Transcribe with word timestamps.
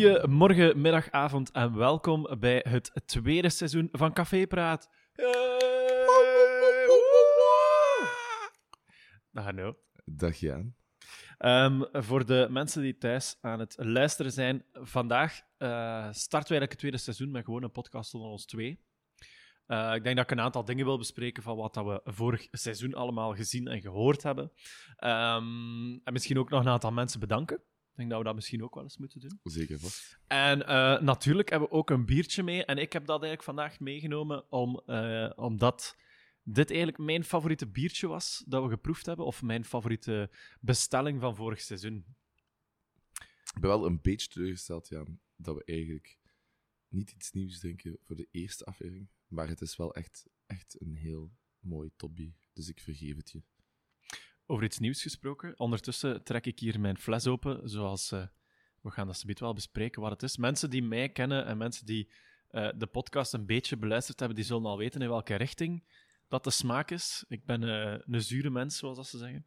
Goedemorgen, 0.00 0.80
middag, 0.80 1.10
avond 1.10 1.50
en 1.50 1.76
welkom 1.76 2.36
bij 2.38 2.64
het 2.68 2.92
tweede 3.06 3.48
seizoen 3.48 3.88
van 3.92 4.12
Café 4.12 4.46
Praat. 4.46 4.88
Dag 9.30 9.46
Arno. 9.46 9.76
Dag 10.04 10.36
Jan. 10.36 10.74
Ehm, 11.38 11.82
voor 11.92 12.26
de 12.26 12.46
mensen 12.50 12.82
die 12.82 12.98
thuis 12.98 13.36
aan 13.40 13.58
het 13.58 13.74
luisteren 13.78 14.32
zijn, 14.32 14.64
vandaag 14.72 15.32
eh, 15.56 15.68
starten 16.10 16.28
we 16.30 16.58
eigenlijk 16.58 16.70
het 16.70 16.78
tweede 16.78 16.98
seizoen 16.98 17.30
met 17.30 17.44
gewoon 17.44 17.62
een 17.62 17.72
podcast 17.72 18.14
onder 18.14 18.30
ons 18.30 18.46
twee. 18.46 18.80
Eh, 19.66 19.94
ik 19.94 20.02
denk 20.04 20.16
dat 20.16 20.24
ik 20.24 20.30
een 20.30 20.44
aantal 20.44 20.64
dingen 20.64 20.84
wil 20.84 20.98
bespreken 20.98 21.42
van 21.42 21.56
wat 21.56 21.74
dat 21.74 21.84
we 21.84 22.00
vorig 22.04 22.48
seizoen 22.50 22.94
allemaal 22.94 23.34
gezien 23.34 23.66
en 23.66 23.80
gehoord 23.80 24.22
hebben. 24.22 24.52
Ehm, 24.96 25.98
en 26.04 26.12
misschien 26.12 26.38
ook 26.38 26.50
nog 26.50 26.60
een 26.60 26.68
aantal 26.68 26.92
mensen 26.92 27.20
bedanken. 27.20 27.62
Ik 27.90 27.96
denk 27.96 28.10
dat 28.10 28.18
we 28.18 28.24
dat 28.24 28.34
misschien 28.34 28.62
ook 28.64 28.74
wel 28.74 28.82
eens 28.82 28.98
moeten 28.98 29.20
doen. 29.20 29.40
Zeker 29.42 29.78
vast. 29.78 30.18
En 30.26 30.66
eh, 30.66 31.00
natuurlijk 31.00 31.50
hebben 31.50 31.68
we 31.68 31.74
ook 31.74 31.90
een 31.90 32.06
biertje 32.06 32.42
mee. 32.42 32.64
En 32.64 32.78
ik 32.78 32.92
heb 32.92 33.02
dat 33.06 33.22
eigenlijk 33.22 33.42
vandaag 33.42 33.80
meegenomen 33.80 34.52
om, 34.52 34.82
eh, 34.86 35.30
omdat 35.36 35.96
dit 36.42 36.68
eigenlijk 36.68 36.98
mijn 36.98 37.24
favoriete 37.24 37.66
biertje 37.66 38.06
was 38.06 38.44
dat 38.46 38.62
we 38.62 38.68
geproefd 38.68 39.06
hebben. 39.06 39.26
Of 39.26 39.42
mijn 39.42 39.64
favoriete 39.64 40.30
bestelling 40.60 41.20
van 41.20 41.36
vorig 41.36 41.60
seizoen. 41.60 42.04
Ik 43.54 43.60
ben 43.60 43.70
wel 43.70 43.86
een 43.86 44.00
beetje 44.00 44.28
teleurgesteld, 44.28 44.88
Jan, 44.88 45.20
dat 45.36 45.54
we 45.54 45.64
eigenlijk 45.64 46.18
niet 46.88 47.10
iets 47.10 47.32
nieuws 47.32 47.58
drinken 47.58 47.98
voor 48.00 48.16
de 48.16 48.28
eerste 48.30 48.64
aflevering. 48.64 49.08
Maar 49.26 49.48
het 49.48 49.60
is 49.60 49.76
wel 49.76 49.94
echt, 49.94 50.26
echt 50.46 50.80
een 50.80 50.94
heel 50.94 51.32
mooi 51.58 51.90
topbier. 51.96 52.34
Dus 52.52 52.68
ik 52.68 52.80
vergeef 52.80 53.16
het 53.16 53.30
je. 53.30 53.42
Over 54.50 54.64
iets 54.64 54.78
nieuws 54.78 55.02
gesproken. 55.02 55.58
Ondertussen 55.58 56.22
trek 56.22 56.46
ik 56.46 56.58
hier 56.58 56.80
mijn 56.80 56.98
fles 56.98 57.26
open, 57.26 57.68
zoals 57.68 58.12
eh, 58.12 58.26
we 58.80 58.90
gaan 58.90 59.06
dat 59.06 59.18
zometeen 59.18 59.44
wel 59.44 59.54
bespreken 59.54 60.02
wat 60.02 60.10
het 60.10 60.22
is. 60.22 60.36
Mensen 60.36 60.70
die 60.70 60.82
mij 60.82 61.08
kennen 61.08 61.46
en 61.46 61.58
mensen 61.58 61.86
die 61.86 62.12
eh, 62.48 62.68
de 62.76 62.86
podcast 62.86 63.32
een 63.32 63.46
beetje 63.46 63.76
beluisterd 63.76 64.18
hebben, 64.18 64.36
die 64.36 64.46
zullen 64.46 64.66
al 64.66 64.78
weten 64.78 65.02
in 65.02 65.08
welke 65.08 65.34
richting 65.34 65.84
dat 66.28 66.44
de 66.44 66.50
smaak 66.50 66.90
is. 66.90 67.24
Ik 67.28 67.44
ben 67.44 67.62
eh, 67.62 68.00
een 68.06 68.22
zure 68.22 68.50
mens, 68.50 68.78
zoals 68.78 68.96
dat 68.96 69.06
ze 69.06 69.18
zeggen. 69.18 69.46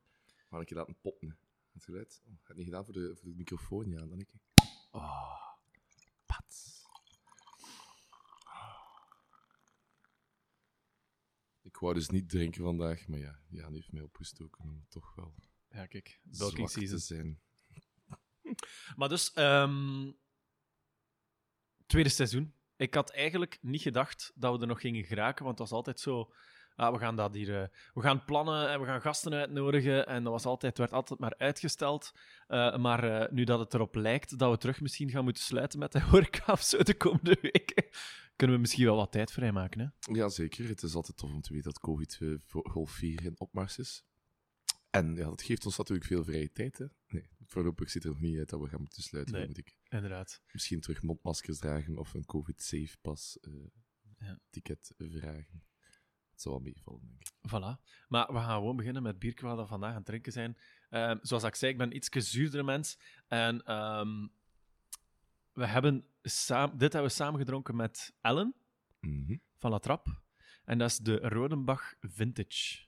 Ga 0.49 0.59
ik 0.59 0.69
je 0.69 0.75
laten 0.75 0.97
poppen? 1.01 1.37
Het 1.73 1.83
geluid? 1.83 2.21
Oh, 2.25 2.33
heb 2.43 2.55
niet 2.55 2.65
gedaan 2.65 2.85
voor 2.85 2.93
de, 2.93 3.15
voor 3.15 3.29
de 3.29 3.35
microfoon, 3.35 3.89
Jan, 3.89 4.09
dan 4.09 4.19
ik. 4.19 4.29
Oh, 4.91 5.42
Ik 11.73 11.79
wou 11.79 11.93
dus 11.93 12.09
niet 12.09 12.29
drinken 12.29 12.63
vandaag, 12.63 13.07
maar 13.07 13.19
ja, 13.19 13.39
Jan 13.49 13.73
heeft 13.73 13.91
mij 13.91 14.01
opgestoken 14.01 14.63
om 14.63 14.85
toch 14.89 15.15
wel 15.15 15.33
Ja, 15.69 15.85
kijk, 15.85 16.19
zwak 16.31 16.47
bulking 16.49 16.69
te 16.69 16.79
season. 16.79 16.99
zijn. 16.99 17.41
Maar 18.95 19.09
dus, 19.09 19.33
ehm, 19.33 20.11
tweede 21.85 22.09
seizoen. 22.09 22.53
Ik 22.75 22.93
had 22.93 23.11
eigenlijk 23.11 23.57
niet 23.61 23.81
gedacht 23.81 24.31
dat 24.35 24.55
we 24.55 24.61
er 24.61 24.67
nog 24.67 24.81
gingen 24.81 25.03
geraken, 25.03 25.45
want 25.45 25.59
het 25.59 25.69
was 25.69 25.77
altijd 25.77 25.99
zo. 25.99 26.33
Ah, 26.75 26.93
we 26.93 26.99
gaan 26.99 27.15
dat 27.15 27.33
hier, 27.33 27.61
eh, 27.61 27.67
we 27.93 28.01
gaan 28.01 28.25
plannen 28.25 28.69
en 28.69 28.79
we 28.79 28.85
gaan 28.85 29.01
gasten 29.01 29.33
uitnodigen. 29.33 30.07
En 30.07 30.23
dat 30.23 30.31
was 30.33 30.45
altijd, 30.45 30.77
werd 30.77 30.93
altijd 30.93 31.19
maar 31.19 31.35
uitgesteld. 31.37 32.11
Eh, 32.47 32.77
maar 32.77 33.03
eh, 33.03 33.31
nu 33.31 33.43
dat 33.43 33.59
het 33.59 33.73
erop 33.73 33.95
lijkt 33.95 34.39
dat 34.39 34.51
we 34.51 34.57
terug 34.57 34.81
misschien 34.81 35.09
gaan 35.09 35.23
moeten 35.23 35.43
sluiten 35.43 35.79
met 35.79 35.91
de 35.91 36.01
horeca 36.09 36.51
of 36.51 36.61
zo 36.61 36.83
de 36.83 36.97
komende 36.97 37.37
weken, 37.41 37.85
kunnen 38.35 38.55
we 38.55 38.61
misschien 38.61 38.85
wel 38.85 38.95
wat 38.95 39.11
tijd 39.11 39.31
vrijmaken. 39.31 39.79
Hè? 39.79 40.13
Ja, 40.13 40.29
zeker. 40.29 40.67
Het 40.67 40.83
is 40.83 40.93
altijd 40.95 41.17
tof 41.17 41.31
om 41.33 41.41
te 41.41 41.53
weten 41.53 41.71
dat 41.71 41.79
COVID 41.81 42.17
eh, 42.21 42.33
voor 42.45 42.69
golf 42.69 42.91
4 42.91 43.23
in 43.25 43.39
opmars 43.39 43.77
is. 43.77 44.03
En 44.89 45.15
ja, 45.15 45.23
dat 45.25 45.41
geeft 45.41 45.65
ons 45.65 45.77
natuurlijk 45.77 46.07
veel 46.07 46.23
vrije 46.23 46.51
tijd. 46.51 46.77
Hè? 46.77 46.85
Nee, 47.07 47.29
voorlopig 47.45 47.89
ziet 47.89 48.03
er 48.03 48.09
nog 48.09 48.19
niet 48.19 48.37
uit 48.37 48.49
dat 48.49 48.59
we 48.59 48.67
gaan 48.67 48.79
moeten 48.81 49.03
sluiten, 49.03 49.33
Nee. 49.35 49.47
moet 49.47 49.57
ik. 49.57 49.77
Inderdaad. 49.89 50.41
Misschien 50.51 50.79
terug 50.81 51.01
mondmaskers 51.01 51.57
dragen 51.57 51.97
of 51.97 52.13
een 52.13 52.25
COVID-safe-pas 52.25 53.37
eh, 53.41 53.53
Ja. 54.17 54.39
ticket 54.49 54.93
vragen. 54.97 55.63
Het 56.31 56.41
zal 56.41 56.51
wel 56.51 56.61
meevallen, 56.61 57.01
denk 57.01 57.21
ik. 57.21 57.31
Voilà. 57.49 57.83
Maar 58.07 58.27
we 58.33 58.39
gaan 58.39 58.57
gewoon 58.57 58.75
beginnen 58.75 59.03
met 59.03 59.41
wat 59.41 59.57
we 59.57 59.65
vandaag 59.65 59.89
aan 59.89 59.95
het 59.95 60.05
drinken 60.05 60.31
zijn. 60.31 60.57
Ehm, 60.89 61.17
zoals 61.21 61.43
ik 61.43 61.55
zei, 61.55 61.71
ik 61.71 61.77
ben 61.77 61.87
een 61.87 61.95
iets 61.95 62.09
zuurdere 62.09 62.63
mens. 62.63 62.99
En 63.27 63.63
ehm, 63.63 64.27
we 65.53 65.65
hebben 65.67 66.05
saam, 66.21 66.69
dit 66.77 66.93
hebben 66.93 67.09
we 67.11 67.15
samen 67.17 67.39
gedronken 67.39 67.75
met 67.75 68.13
Ellen 68.21 68.53
Mhm. 68.99 69.35
van 69.57 69.71
La 69.71 69.79
Trappe. 69.79 70.21
En 70.65 70.77
dat 70.77 70.89
is 70.89 70.97
de 70.97 71.15
Rodenbach 71.17 71.93
Vintage. 72.01 72.85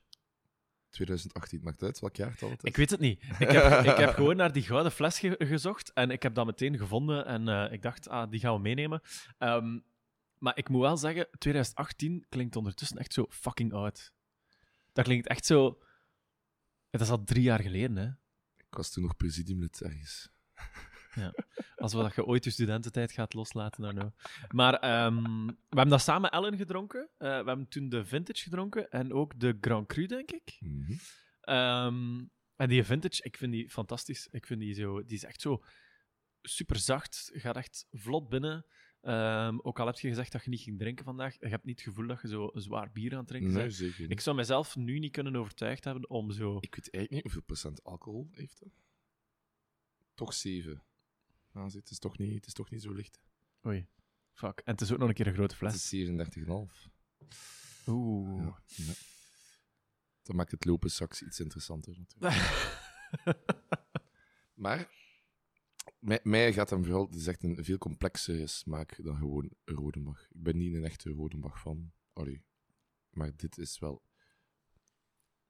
2018, 0.90 1.60
maakt 1.62 1.82
uit 1.82 1.98
welk 2.00 2.16
jaartal 2.16 2.50
het 2.50 2.62
is? 2.64 2.70
Ik 2.70 2.76
weet 2.76 2.90
het 2.90 3.00
niet. 3.00 3.22
Ik 3.22 3.48
heb, 3.50 3.84
ik 3.84 3.96
heb 3.96 4.14
gewoon 4.14 4.36
naar 4.36 4.52
die 4.52 4.62
gouden 4.62 4.92
fles 4.92 5.18
ge- 5.18 5.34
gezocht 5.38 5.92
en 5.92 6.10
ik 6.10 6.22
heb 6.22 6.34
dat 6.34 6.46
meteen 6.46 6.78
gevonden. 6.78 7.26
En 7.26 7.48
eh, 7.48 7.72
ik 7.72 7.82
dacht, 7.82 8.08
ah, 8.08 8.30
die 8.30 8.40
gaan 8.40 8.54
we 8.54 8.60
meenemen. 8.60 9.00
Ehm, 9.38 9.78
maar 10.38 10.58
ik 10.58 10.68
moet 10.68 10.80
wel 10.80 10.96
zeggen, 10.96 11.28
2018 11.38 12.26
klinkt 12.28 12.56
ondertussen 12.56 12.98
echt 12.98 13.12
zo 13.12 13.26
fucking 13.30 13.72
oud. 13.72 14.12
Dat 14.92 15.04
klinkt 15.04 15.26
echt 15.26 15.46
zo... 15.46 15.82
Het 16.90 17.00
is 17.00 17.10
al 17.10 17.24
drie 17.24 17.42
jaar 17.42 17.60
geleden, 17.60 17.96
hè. 17.96 18.06
Ik 18.56 18.66
was 18.76 18.90
toen 18.90 19.02
nog 19.02 19.16
presidiumlid 19.16 19.80
ergens. 19.82 20.28
Als 21.76 21.92
we 21.92 21.98
dat 22.02 22.14
je 22.14 22.24
ooit 22.24 22.44
je 22.44 22.50
studententijd 22.50 23.12
gaat 23.12 23.34
loslaten, 23.34 23.82
dan 23.82 23.94
nou. 23.94 24.10
Maar 24.50 24.74
ehm, 24.74 25.46
we 25.46 25.54
hebben 25.68 25.88
dat 25.88 26.00
samen 26.00 26.30
Ellen 26.30 26.56
gedronken. 26.56 27.08
Eh, 27.18 27.28
we 27.28 27.46
hebben 27.46 27.68
toen 27.68 27.88
de 27.88 28.04
Vintage 28.04 28.42
gedronken 28.42 28.90
en 28.90 29.12
ook 29.12 29.40
de 29.40 29.56
Grand 29.60 29.86
Cru, 29.86 30.06
denk 30.06 30.30
ik. 30.30 30.56
Mhm. 30.60 30.92
Ehm, 31.40 32.24
en 32.56 32.68
die 32.68 32.84
Vintage, 32.84 33.22
ik 33.22 33.36
vind 33.36 33.52
die 33.52 33.70
fantastisch. 33.70 34.28
Ik 34.30 34.46
vind 34.46 34.60
die 34.60 34.74
zo... 34.74 35.04
Die 35.04 35.16
is 35.16 35.24
echt 35.24 35.40
zo 35.40 35.64
super 36.42 36.78
zacht. 36.78 37.30
Gaat 37.34 37.56
echt 37.56 37.86
vlot 37.92 38.28
binnen. 38.28 38.66
Ehm, 39.00 39.58
ook 39.62 39.80
al 39.80 39.86
heb 39.86 39.98
je 39.98 40.08
gezegd 40.08 40.32
dat 40.32 40.44
je 40.44 40.50
niet 40.50 40.60
ging 40.60 40.78
drinken 40.78 41.04
vandaag, 41.04 41.36
je 41.40 41.48
hebt 41.48 41.64
niet 41.64 41.78
het 41.78 41.88
gevoel 41.88 42.06
dat 42.06 42.20
je 42.22 42.28
zo 42.28 42.50
zwaar 42.54 42.92
bier 42.92 43.12
aan 43.12 43.18
het 43.18 43.28
drinken 43.28 43.52
Nee, 43.52 43.62
bent. 43.62 43.74
zeker. 43.74 44.10
Ik 44.10 44.20
zou 44.20 44.36
mezelf 44.36 44.76
nu 44.76 44.98
niet 44.98 45.12
kunnen 45.12 45.36
overtuigd 45.36 45.84
hebben 45.84 46.10
om 46.10 46.30
zo... 46.30 46.56
Ik 46.60 46.74
weet 46.74 46.90
eigenlijk 46.90 47.10
niet 47.10 47.22
hoeveel 47.22 47.42
procent 47.42 47.84
alcohol 47.84 48.28
heeft 48.32 48.60
dat. 48.60 48.72
Toch 50.14 50.34
7. 50.34 50.82
Ah, 51.56 51.68
zie, 51.70 51.80
het, 51.80 51.90
is 51.90 51.98
toch 51.98 52.18
niet, 52.18 52.34
het 52.34 52.46
is 52.46 52.52
toch 52.52 52.70
niet 52.70 52.82
zo 52.82 52.92
licht. 52.92 53.20
Oei. 53.66 53.88
Fuck. 54.32 54.58
En 54.64 54.72
het 54.72 54.80
is 54.80 54.92
ook 54.92 54.98
nog 54.98 55.08
een 55.08 55.14
keer 55.14 55.26
een 55.26 55.34
grote 55.34 55.54
Het 55.54 55.72
fles. 55.74 55.92
is 55.92 56.08
37,5. 56.10 56.90
Oeh. 57.86 58.42
Ja. 58.44 58.62
Ja. 58.66 58.92
Dat 60.22 60.36
maakt 60.36 60.50
het 60.50 60.64
lopen 60.64 60.90
straks 60.90 61.22
iets 61.22 61.40
interessanter 61.40 61.96
natuurlijk. 61.98 62.34
Maar 64.54 64.90
mij, 65.98 66.20
mij 66.22 66.52
gaat 66.52 66.70
hem 66.70 66.84
vooral, 66.84 67.06
het 67.06 67.14
is 67.14 67.26
echt 67.26 67.42
een 67.42 67.64
veel 67.64 67.78
complexere 67.78 68.46
smaak 68.46 69.02
dan 69.02 69.16
gewoon 69.16 69.50
een 69.64 69.74
Rodenbach. 69.74 70.22
Ik 70.30 70.42
ben 70.42 70.56
niet 70.56 70.74
een 70.74 70.84
echte 70.84 71.10
Rodenbach 71.10 71.60
van. 71.60 71.92
Allee. 72.12 72.44
Maar 73.10 73.36
dit 73.36 73.58
is 73.58 73.78
wel. 73.78 74.02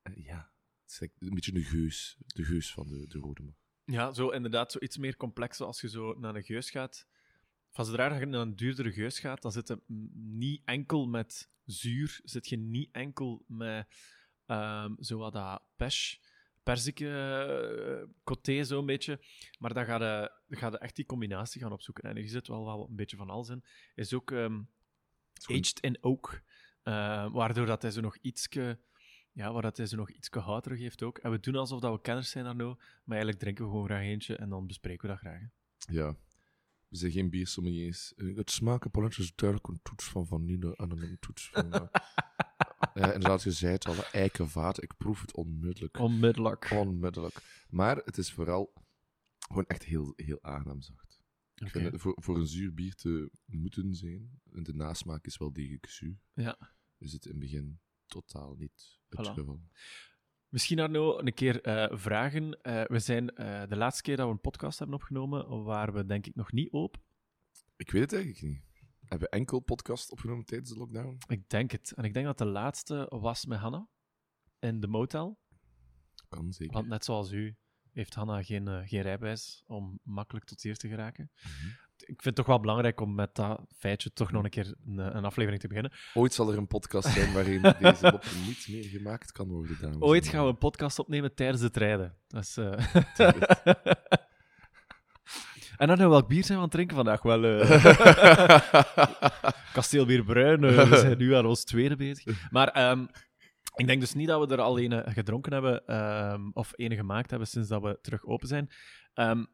eh, 0.03 0.25
ja, 0.25 0.53
het 0.83 0.91
is 0.91 1.01
een 1.19 1.35
beetje 1.35 1.53
de 1.53 1.63
geus, 1.65 2.17
de 2.27 2.45
geus 2.45 2.73
van 2.73 2.89
de, 2.89 3.07
de 3.07 3.19
Rodenbach. 3.19 3.65
Ja, 3.87 4.13
zo 4.13 4.29
inderdaad, 4.29 4.73
zo 4.73 4.79
iets 4.79 4.97
meer 4.97 5.17
complex 5.17 5.61
als 5.61 5.81
je 5.81 5.89
zo 5.89 6.19
naar 6.19 6.35
een 6.35 6.43
geus 6.45 6.71
gaat. 6.71 7.07
Van 7.71 7.85
zodra 7.85 8.15
je 8.19 8.27
naar 8.27 8.41
een 8.41 8.57
duurdere 8.57 8.93
geus 8.93 9.19
gaat, 9.19 9.43
dan 9.43 9.53
zit 9.53 9.69
het 9.69 9.81
m- 9.89 10.07
niet 10.39 10.63
enkel 10.65 11.07
met 11.07 11.51
zuur, 11.65 12.21
zit 12.25 12.49
je 12.49 12.57
niet 12.57 12.89
enkel 12.93 13.45
met 13.47 13.87
ehm 14.47 14.95
zo 15.03 15.19
wat 15.19 15.33
dat 15.33 15.63
pers, 15.77 16.21
persike 16.63 17.09
eh, 17.09 18.09
coté 18.25 18.65
zo'n 18.65 18.87
beetje, 18.87 19.21
maar 19.59 19.75
dan 19.75 19.85
ga 19.85 19.97
je, 19.99 20.33
ga 20.57 20.67
je 20.71 20.79
echt 20.79 20.97
die 20.97 21.07
combinatie 21.07 21.61
gaan 21.61 21.73
opzoeken. 21.73 22.05
En 22.05 22.17
er 22.17 22.29
zit 22.29 22.47
wel, 22.49 22.65
wel 22.65 22.87
een 22.89 22.97
beetje 22.97 23.17
van 23.17 23.31
alles 23.31 23.49
in. 23.49 23.65
Is 23.95 24.15
ook 24.15 24.31
ehm, 24.31 24.63
aged 25.47 25.81
in 25.81 25.99
oak, 26.05 26.43
eh, 26.83 27.33
waardoor 27.33 27.67
dat 27.67 27.83
hij 27.83 27.91
zo 27.91 28.01
nog 28.01 28.17
ietske... 28.17 28.79
Ja, 29.37 29.53
waar 29.53 29.63
dat 29.63 29.77
hij 29.77 29.87
zo 29.87 29.97
nog 29.97 30.11
iets 30.11 30.29
houterig 30.31 30.79
heeft 30.79 31.03
ook. 31.03 31.19
En 31.19 31.31
we 31.31 31.41
doen 31.41 31.55
alsof 31.57 31.81
dat 31.81 31.93
we 31.93 32.01
kenners 32.01 32.31
zijn 32.31 32.45
daar 32.45 32.57
nou, 32.57 32.75
maar 32.77 33.17
eigenlijk 33.17 33.39
drinken 33.39 33.65
we 33.65 33.71
gewoon 33.71 33.85
graag 33.87 34.03
eentje 34.03 34.37
en 34.37 34.49
dan 34.49 34.67
bespreken 34.67 35.03
we 35.03 35.09
dat 35.09 35.19
graag. 35.19 35.41
hè. 35.41 35.47
Ja. 35.95 36.17
We 36.89 36.97
zijn 36.97 37.13
geen 37.13 37.31
biersommeliers. 37.31 38.15
Eh, 38.15 38.37
Het 38.37 38.51
smakenpalet 38.51 39.19
is 39.19 39.35
duidelijk 39.35 39.69
een 39.69 39.81
toets 39.83 40.05
van 40.05 40.27
vanille 40.27 40.77
en 40.77 40.91
een 40.91 41.17
toets 41.21 41.51
van... 41.51 41.73
eh, 41.73 41.81
eh, 42.95 43.15
inderdaad, 43.15 43.43
je 43.43 43.51
zei 43.53 43.73
het 43.73 43.87
al, 43.87 43.95
eikenvaat. 44.13 44.83
Ik 44.83 44.97
proef 44.97 45.21
het 45.21 45.35
onmiddellijk. 45.35 45.99
Onmiddellijk. 45.99 46.71
Onmiddellijk. 46.71 47.65
Maar 47.71 47.97
het 47.97 48.19
is 48.19 48.33
vooral 48.33 48.73
gewoon 49.39 49.67
echt 49.67 49.83
heel, 49.85 50.13
heel 50.17 50.39
aangenaam 50.43 50.81
zacht. 50.83 51.21
Ik 51.55 51.69
vind 51.71 51.93
het 51.93 52.01
voor, 52.01 52.17
voor 52.23 52.37
een 52.39 52.47
zuur 52.47 52.75
bier 52.75 52.95
te 52.95 53.31
moeten 53.47 53.95
zijn, 53.95 54.41
en 54.53 54.63
de 54.63 54.75
nasmaak 54.75 55.27
is 55.27 55.37
wel 55.37 55.53
degelijk 55.53 55.87
zuur, 55.87 56.17
Ja. 56.35 56.59
is 56.99 57.13
het 57.13 57.25
in 57.25 57.31
het 57.31 57.41
begin 57.41 57.81
totaal 58.07 58.55
niet 58.55 58.99
het 59.09 59.29
Voilà. 59.29 59.33
geval. 59.33 59.61
Misschien 60.49 60.81
Arno, 60.81 61.19
een 61.19 61.35
keer 61.35 61.63
eh, 61.63 61.99
vragen. 61.99 62.63
Eh, 62.63 62.85
we 62.85 62.99
zijn 62.99 63.31
eh, 63.31 63.67
de 63.69 63.77
laatste 63.77 64.03
keer 64.03 64.17
dat 64.17 64.27
we 64.27 64.33
een 64.33 64.41
podcast 64.41 64.79
hebben 64.79 64.97
opgenomen, 64.97 65.65
waren 65.65 65.95
we 65.95 66.07
denk 66.07 66.27
ik 66.27 66.35
nog 66.35 66.53
niet 66.53 66.73
open. 66.73 67.01
Ik 67.77 67.91
weet 67.91 68.03
het 68.03 68.13
eigenlijk 68.13 68.43
niet. 68.43 68.65
Hebben 69.01 69.29
we 69.31 69.37
enkel 69.37 69.61
podcast 69.61 70.11
opgenomen 70.11 70.45
tijdens 70.45 70.71
de 70.71 70.77
lockdown? 70.77 71.19
Ik 71.29 71.49
denk 71.49 71.71
het. 71.71 71.93
En 71.93 72.05
ik 72.05 72.15
denk 72.15 72.27
dat 72.27 72.39
de 72.39 72.45
laatste 72.45 73.07
was 73.11 73.47
met 73.47 73.59
Hanna 73.59 73.89
in 74.59 74.81
de 74.81 74.87
motel. 74.87 75.41
Kan 76.29 76.53
zeker. 76.53 76.75
Want 76.75 76.87
net 76.87 77.05
zoals 77.05 77.33
u 77.33 77.57
heeft 77.91 78.15
Hanna 78.15 78.43
geen, 78.43 78.67
geen 78.87 79.03
rijbewijs 79.03 79.63
om 79.67 80.01
makkelijk 80.03 80.45
tot 80.47 80.63
hier 80.63 80.77
te 80.77 80.89
geraken. 80.89 81.31
Mhm. 81.43 81.75
Ik 81.99 82.23
vind 82.23 82.25
het 82.25 82.35
toch 82.35 82.47
wel 82.47 82.61
belangrijk 82.61 83.01
om 83.01 83.15
met 83.15 83.35
dat 83.35 83.61
feitje 83.77 84.13
toch 84.13 84.33
nog 84.33 84.45
een 84.45 84.51
keer 84.51 84.75
een, 84.87 84.99
een 84.99 85.25
aflevering 85.25 85.61
te 85.63 85.69
beginnen. 85.69 85.93
Ooit 86.15 86.35
zal 86.35 86.53
er 86.53 86.59
een 86.59 86.67
podcast 86.67 87.09
zijn 87.09 87.33
waarin 87.33 87.63
deze 87.63 87.77
moppen 88.13 88.43
niet 88.47 88.67
meer 88.71 88.85
gemaakt 88.85 89.33
kan 89.33 89.49
worden, 89.49 89.77
dames 89.81 90.01
Ooit 90.01 90.29
gaan 90.29 90.43
we 90.43 90.49
een 90.49 90.59
podcast 90.59 90.99
opnemen 90.99 91.35
tijdens 91.35 91.63
het 91.63 91.77
rijden. 91.77 92.17
Dat 92.29 92.43
is, 92.43 92.57
eh, 92.57 92.95
en 95.77 95.87
dan, 95.87 96.09
welk 96.09 96.29
bier 96.29 96.45
zijn 96.45 96.59
we 96.59 96.65
aan 96.65 96.71
het 96.71 96.71
drinken 96.71 96.97
vandaag? 96.97 97.23
Wel, 97.23 97.45
eh 97.45 97.71
Kasteelbier 99.75 100.25
Bruin. 100.25 100.65
eh, 100.65 100.91
we 100.91 100.97
zijn 100.97 101.19
nu 101.19 101.35
aan 101.35 101.47
ons 101.47 101.65
tweede 101.65 101.97
bezig. 101.97 102.51
Maar 102.51 102.69
ehm, 102.69 103.07
ik 103.75 103.87
denk 103.87 104.01
dus 104.01 104.15
niet 104.15 104.29
dat 104.29 104.49
we 104.49 104.55
er 104.55 104.61
al 104.61 104.79
ene 104.79 105.05
gedronken 105.07 105.53
hebben, 105.53 105.87
ehm, 105.87 106.51
of 106.53 106.73
ene 106.75 106.95
gemaakt 106.95 107.31
hebben 107.31 107.49
sinds 107.49 107.69
dat 107.69 107.83
we 107.83 107.99
terug 108.03 108.25
open 108.25 108.49
zijn. 108.49 108.71
Ehm, 109.15 109.45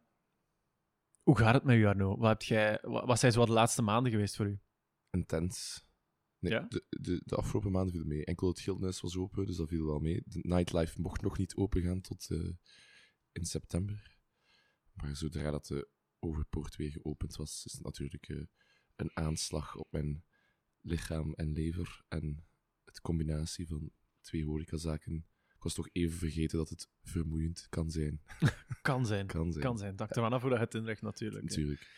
hoe 1.22 1.38
gaat 1.38 1.54
het 1.54 1.64
met 1.64 1.76
u, 1.76 1.84
Arno? 1.86 2.16
Wat, 2.16 2.28
heb 2.30 2.42
jij, 2.42 2.78
wat, 2.82 3.18
zijn 3.18 3.32
zo 3.32 3.44
de 3.44 3.52
laatste 3.52 3.82
maanden 3.82 4.12
geweest 4.12 4.36
voor 4.36 4.46
u? 4.46 4.60
Intens. 5.10 5.86
Nee, 6.38 6.52
Ja? 6.52 6.66
de, 6.68 6.84
de, 6.88 7.22
de 7.24 7.36
afgelopen 7.36 7.70
maanden 7.70 7.92
viel 7.94 8.04
mee. 8.04 8.24
Enkel 8.24 8.48
het 8.48 8.60
Gildenhuis 8.60 9.00
was 9.00 9.16
open, 9.16 9.46
dus 9.46 9.56
dat 9.56 9.68
viel 9.68 9.86
wel 9.86 9.98
mee. 9.98 10.22
De 10.26 10.40
nightlife 10.42 11.00
mocht 11.00 11.20
nog 11.22 11.38
niet 11.38 11.54
open 11.54 11.82
gaan 11.82 12.00
tot 12.00 12.30
eh, 12.30 12.50
in 13.32 13.44
september. 13.44 14.16
Maar 14.92 15.16
zodra 15.16 15.50
dat 15.50 15.66
de 15.66 15.88
overpoort 16.18 16.76
weer 16.76 16.90
geopend 16.90 17.36
was, 17.36 17.64
is 17.64 17.72
het 17.72 17.82
natuurlijk 17.82 18.28
eh, 18.28 18.42
een 18.96 19.10
aanslag 19.16 19.76
op 19.76 19.86
mijn 19.90 20.24
lichaam 20.80 21.34
en 21.34 21.52
lever. 21.52 22.04
En 22.08 22.44
het 22.84 23.00
combinatie 23.00 23.66
van 23.66 23.92
twee 24.20 24.44
horecazaken. 24.44 25.26
Ik 25.62 25.68
was 25.68 25.76
toch 25.76 25.88
even 25.92 26.18
vergeten 26.18 26.58
dat 26.58 26.68
het 26.68 26.88
vermoeiend 27.02 27.66
kan 27.70 27.90
zijn. 27.90 28.20
Kan 28.82 29.06
zijn. 29.06 29.26
Kan 29.26 29.52
zijn. 29.52 29.64
Kan 29.64 29.78
zijn. 29.78 29.96
Dank 29.96 30.16
er 30.16 30.22
maar 30.22 30.30
af 30.30 30.40
hoe 30.40 30.50
dat 30.50 30.58
het 30.58 30.74
inlegt, 30.74 31.02
natuurlijk. 31.02 31.42
hè. 31.42 31.48
Natuurlijk. 31.48 31.88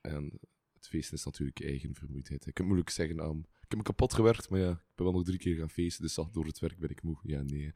En 0.00 0.38
het 0.72 0.88
feesten 0.88 1.16
is 1.16 1.24
natuurlijk 1.24 1.60
eigen 1.60 1.94
vermoeidheid. 1.94 2.42
hè. 2.42 2.48
Ik 2.48 2.54
kan 2.54 2.64
moeilijk 2.64 2.90
zeggen, 2.90 3.18
um, 3.18 3.38
ik 3.38 3.68
heb 3.68 3.78
me 3.78 3.82
kapot 3.82 4.14
gewerkt, 4.14 4.48
maar 4.48 4.60
ja, 4.60 4.70
ik 4.70 4.94
ben 4.94 5.04
wel 5.06 5.14
nog 5.14 5.24
drie 5.24 5.38
keer 5.38 5.56
gaan 5.56 5.70
feesten, 5.70 6.02
dus 6.02 6.14
door 6.14 6.46
het 6.46 6.58
werk 6.58 6.78
ben 6.78 6.90
ik 6.90 7.02
moe. 7.02 7.18
Ja, 7.22 7.42
nee. 7.42 7.72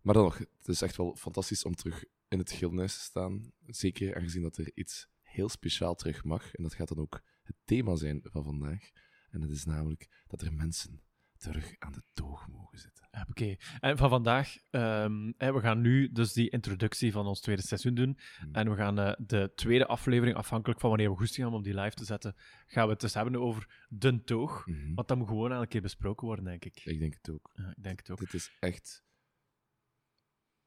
Maar 0.00 0.14
dan 0.14 0.22
nog, 0.22 0.38
het 0.38 0.68
is 0.68 0.82
echt 0.82 0.96
wel 0.96 1.16
fantastisch 1.16 1.64
om 1.64 1.74
terug 1.74 2.04
in 2.28 2.38
het 2.38 2.52
Gildenhuis 2.52 2.94
te 2.94 3.02
staan. 3.02 3.52
Zeker 3.66 4.16
aangezien 4.16 4.42
dat 4.42 4.56
er 4.56 4.70
iets 4.74 5.08
heel 5.22 5.48
speciaal 5.48 5.94
terug 5.94 6.24
mag. 6.24 6.54
En 6.54 6.62
dat 6.62 6.74
gaat 6.74 6.88
dan 6.88 6.98
ook 6.98 7.22
het 7.42 7.56
thema 7.64 7.96
zijn 7.96 8.20
van 8.22 8.44
vandaag. 8.44 8.90
En 9.30 9.40
dat 9.40 9.50
is 9.50 9.64
namelijk 9.64 10.08
dat 10.26 10.42
er 10.42 10.52
mensen 10.52 11.02
terug 11.44 11.74
aan 11.78 11.92
de 11.92 12.02
toog 12.12 12.48
mogen 12.48 12.78
zitten. 12.78 13.08
Oké. 13.28 13.56
En 13.80 13.96
van 13.96 14.08
vandaag, 14.08 14.56
ehm, 14.70 15.32
we 15.36 15.60
gaan 15.60 15.80
nu 15.80 16.12
dus 16.12 16.32
die 16.32 16.50
introductie 16.50 17.12
van 17.12 17.26
ons 17.26 17.40
tweede 17.40 17.62
seizoen 17.62 17.94
doen. 17.94 18.18
Hmm. 18.38 18.54
En 18.54 18.70
we 18.70 18.76
gaan 18.76 18.98
eh, 18.98 19.12
de 19.18 19.52
tweede 19.54 19.86
aflevering, 19.86 20.36
afhankelijk 20.36 20.80
van 20.80 20.88
wanneer 20.88 21.10
we 21.10 21.16
goesting 21.16 21.40
hebben 21.40 21.56
om 21.58 21.64
die 21.64 21.80
live 21.80 21.96
te 21.96 22.04
zetten, 22.04 22.34
gaan 22.66 22.84
we 22.84 22.92
het 22.92 23.00
dus 23.00 23.14
hebben 23.14 23.40
over 23.40 23.86
de 23.88 24.22
toog. 24.24 24.66
Mhm. 24.66 24.94
Want 24.94 25.08
dat 25.08 25.18
moet 25.18 25.28
gewoon 25.28 25.52
elke 25.52 25.66
keer 25.66 25.82
besproken 25.82 26.26
worden, 26.26 26.44
denk 26.44 26.64
ik. 26.64 26.84
Ik 26.84 26.98
denk 26.98 27.14
het 27.14 27.30
ook. 27.30 27.50
Ja, 27.54 27.68
ik 27.76 27.82
denk 27.82 27.98
het 27.98 28.10
ook. 28.10 28.18
Dit 28.18 28.34
is 28.34 28.56
echt... 28.58 29.02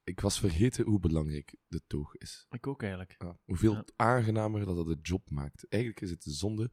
Ik 0.02 0.20
was 0.20 0.40
vergeten 0.40 0.84
hoe 0.84 1.00
belangrijk 1.00 1.56
de 1.66 1.82
toog 1.86 2.14
is. 2.16 2.46
Ik 2.50 2.66
ook 2.66 2.80
eigenlijk. 2.82 3.14
Ja, 3.18 3.38
hoeveel 3.44 3.74
Ja. 3.74 3.84
aangenamer 3.96 4.64
dat 4.64 4.76
dat 4.76 4.86
de 4.86 4.98
job 5.02 5.30
maakt. 5.30 5.68
Eigenlijk 5.68 6.02
is 6.02 6.10
het 6.10 6.22
de 6.22 6.32
zonde 6.32 6.70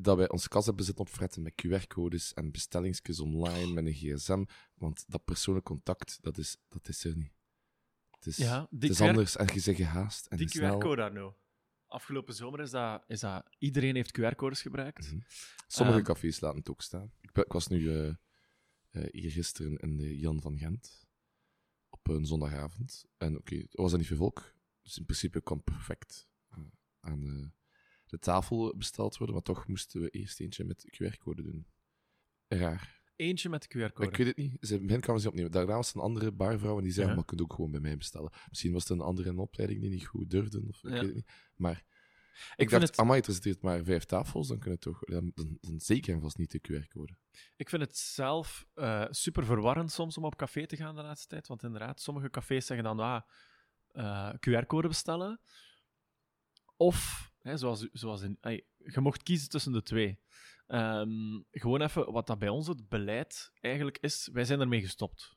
dat 0.00 0.16
wij 0.16 0.28
onze 0.30 0.48
kast 0.48 0.66
hebben 0.66 0.84
zitten 0.84 1.04
opfretten 1.04 1.42
met 1.42 1.52
QR-codes 1.66 2.32
en 2.34 2.50
bestellingsjes 2.50 3.20
online 3.20 3.72
met 3.72 3.86
een 3.86 3.92
gsm, 3.94 4.44
want 4.74 5.04
dat 5.08 5.24
persoonlijk 5.24 5.66
contact, 5.66 6.18
dat 6.22 6.38
is, 6.38 6.56
dat 6.68 6.88
is 6.88 7.04
er 7.04 7.16
niet. 7.16 7.32
Het 8.10 8.26
is, 8.26 8.36
Ja, 8.36 8.66
het 8.70 8.84
is 8.90 9.00
anders 9.00 9.36
en 9.36 9.46
je 9.54 9.60
zegt 9.60 9.78
gehaast 9.78 10.26
en 10.26 10.36
Die. 10.36 10.48
QR-code 10.48 10.96
daar 10.96 11.12
nou. 11.12 11.32
Afgelopen 11.86 12.34
zomer 12.34 12.60
is 12.60 12.70
dat, 12.70 13.04
is 13.06 13.20
dat 13.20 13.46
iedereen 13.58 13.94
heeft 13.94 14.18
QR-codes 14.20 14.62
gebruikt. 14.62 15.06
Mhm. 15.12 15.20
Sommige 15.66 15.98
Ehm. 15.98 16.06
cafés 16.06 16.40
laten 16.40 16.58
het 16.58 16.70
ook 16.70 16.82
staan. 16.82 17.12
Ik, 17.20 17.44
was 17.52 17.66
nu 17.66 17.98
eh, 17.98 18.14
hier 19.10 19.30
gisteren 19.30 19.76
in 19.76 19.96
de 19.96 20.18
Jan 20.18 20.40
van 20.40 20.58
Gent 20.58 21.06
op 21.90 22.08
een 22.08 22.26
zondagavond. 22.26 23.04
En 23.16 23.36
oké, 23.38 23.56
er 23.56 23.66
was 23.82 23.92
er 23.92 23.98
niet 23.98 24.06
veel 24.06 24.16
volk. 24.16 24.54
Dus 24.82 24.98
in 24.98 25.04
principe 25.04 25.40
kon 25.40 25.62
perfect 25.62 26.28
eh, 26.48 26.58
aan 27.00 27.20
de, 27.20 27.50
de 28.14 28.20
tafel 28.20 28.76
besteld 28.76 29.16
worden. 29.16 29.34
Maar 29.34 29.44
toch 29.44 29.66
moesten 29.66 30.00
we 30.00 30.08
eerst 30.10 30.40
eentje 30.40 30.64
met 30.64 30.84
QR-code 30.96 31.42
doen. 31.42 31.66
Raar. 32.48 33.02
Eentje 33.16 33.48
met 33.48 33.66
QR-code. 33.66 34.08
ik 34.08 34.16
weet 34.16 34.26
het 34.26 34.36
niet. 34.36 34.56
Ze, 34.60 34.80
begin 34.80 35.00
kwamen 35.00 35.22
ze 35.22 35.28
opnemen. 35.28 35.50
Daarna 35.50 35.74
was 35.74 35.94
een 35.94 36.00
andere 36.00 36.32
barvrouw 36.32 36.76
en 36.76 36.82
die 36.84 36.92
zei: 36.92 37.06
Ja. 37.06 37.12
Maar 37.12 37.20
je 37.20 37.26
kunt 37.26 37.42
ook 37.42 37.52
gewoon 37.52 37.70
bij 37.70 37.80
mij 37.80 37.96
bestellen. 37.96 38.32
Misschien 38.48 38.72
was 38.72 38.82
het 38.82 38.92
een 38.92 39.04
andere 39.04 39.28
in 39.28 39.34
de 39.34 39.42
opleiding 39.42 39.80
die 39.80 39.90
niet 39.90 40.06
goed 40.06 40.30
durfde. 40.30 40.62
Of, 40.68 40.84
ik 40.84 40.90
weet 40.90 41.00
het 41.00 41.14
niet. 41.14 41.32
Maar 41.54 41.84
ik, 42.56 42.68
vind 42.68 42.70
dacht: 42.70 42.82
het- 42.82 42.98
Amai, 42.98 43.20
er 43.20 43.56
maar 43.60 43.84
vijf 43.84 44.04
tafels. 44.04 44.48
Dan 44.48 44.58
kunnen 44.58 44.78
toch. 44.78 44.98
Dan, 45.00 45.32
dan, 45.34 45.58
dan 45.60 45.80
zeker 45.80 46.14
en 46.14 46.20
vast 46.20 46.38
niet 46.38 46.50
de 46.50 46.60
QR-code. 46.60 47.16
Ik 47.56 47.68
vind 47.68 47.82
het 47.82 47.96
zelf 47.96 48.66
eh, 48.74 49.06
super 49.10 49.44
verwarrend 49.44 49.92
soms 49.92 50.16
om 50.18 50.24
op 50.24 50.36
café 50.36 50.66
te 50.66 50.76
gaan 50.76 50.94
de 50.96 51.02
laatste 51.02 51.26
tijd. 51.26 51.46
Want 51.46 51.62
inderdaad, 51.62 52.00
sommige 52.00 52.30
cafés 52.30 52.66
zeggen 52.66 52.84
dan 52.84 53.00
ah, 53.00 53.22
eh, 53.90 54.34
QR-code 54.34 54.88
bestellen. 54.88 55.40
Of, 56.76 57.30
hè, 57.44 57.56
zoals, 57.56 57.88
zoals 57.92 58.22
in, 58.22 58.38
je 58.40 59.00
mocht 59.00 59.22
kiezen 59.22 59.48
tussen 59.48 59.72
de 59.72 59.82
twee. 59.82 60.18
Ehm, 60.66 61.40
gewoon 61.50 61.80
even 61.82 62.12
wat 62.12 62.26
dat 62.26 62.38
bij 62.38 62.48
ons 62.48 62.66
het 62.66 62.88
beleid 62.88 63.52
eigenlijk 63.60 63.98
is. 63.98 64.28
Wij 64.32 64.44
zijn 64.44 64.60
ermee 64.60 64.80
gestopt. 64.80 65.36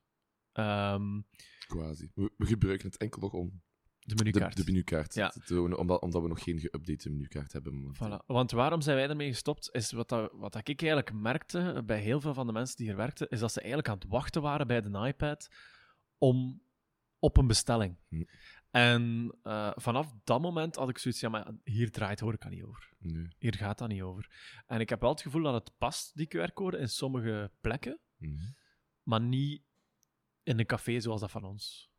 Ehm, 0.52 1.22
Quasi. 1.68 2.12
We, 2.14 2.32
we 2.38 2.46
gebruiken 2.46 2.88
het 2.88 2.98
enkel 2.98 3.22
nog 3.22 3.34
om 3.34 3.62
de 4.00 4.16
menukaart. 4.16 4.56
de 4.58 4.72
menukaart 4.72 5.14
Ja. 5.14 5.30
te 5.30 5.40
tonen, 5.40 5.78
omdat, 5.78 6.02
omdat 6.02 6.22
we 6.22 6.28
nog 6.28 6.44
geen 6.44 6.60
geüpdate 6.60 7.10
menukaart 7.12 7.54
hebben. 7.54 7.96
Voilà. 7.96 8.26
Want 8.26 8.52
waarom 8.52 8.82
zijn 8.82 8.96
wij 8.98 9.10
ermee 9.10 9.30
gestopt? 9.30 9.70
Is 9.72 9.92
wat, 9.92 10.10
dat, 10.10 10.32
wat 10.34 10.54
dat 10.54 10.68
ik 10.68 10.82
eigenlijk 10.82 11.14
merkte 11.14 11.84
bij 11.86 12.00
heel 12.00 12.22
veel 12.22 12.34
van 12.34 12.48
de 12.48 12.54
mensen 12.54 12.78
die 12.78 12.86
hier 12.88 12.96
werkten, 12.96 13.30
is 13.30 13.40
dat 13.40 13.52
ze 13.52 13.60
eigenlijk 13.60 13.90
aan 13.90 13.98
het 13.98 14.08
wachten 14.08 14.42
waren 14.42 14.68
bij 14.68 14.82
de 14.82 15.08
iPad 15.08 15.48
om, 16.18 16.62
op 17.20 17.38
een 17.38 17.48
bestelling. 17.48 17.98
Hm. 18.10 18.24
En 18.72 19.36
eh, 19.44 19.72
vanaf 19.76 20.14
dat 20.24 20.42
moment 20.42 20.76
had 20.76 20.90
ik 20.90 20.98
zoiets, 20.98 21.20
ja, 21.20 21.30
maar 21.30 21.52
hier 21.64 21.92
draait 21.92 22.20
horeca 22.20 22.50
niet 22.50 22.64
over. 22.64 22.94
Nee. 23.00 23.28
Hier 23.38 23.56
gaat 23.56 23.78
dat 23.78 23.88
niet 23.88 24.02
over. 24.02 24.32
En 24.66 24.80
ik 24.80 24.90
heb 24.90 25.02
wel 25.02 25.10
het 25.10 25.22
gevoel 25.22 25.44
dat 25.44 25.54
het 25.54 25.78
past, 25.78 26.16
die 26.18 26.28
QR-code, 26.28 26.78
in 26.78 26.90
sommige 26.90 27.52
plekken, 27.62 28.00
Mhm. 28.18 28.46
maar 29.04 29.22
niet 29.22 29.62
in 30.44 30.60
een 30.60 30.66
café 30.66 31.00
zoals 31.00 31.22
dat 31.22 31.32
van 31.32 31.44
ons. 31.44 31.90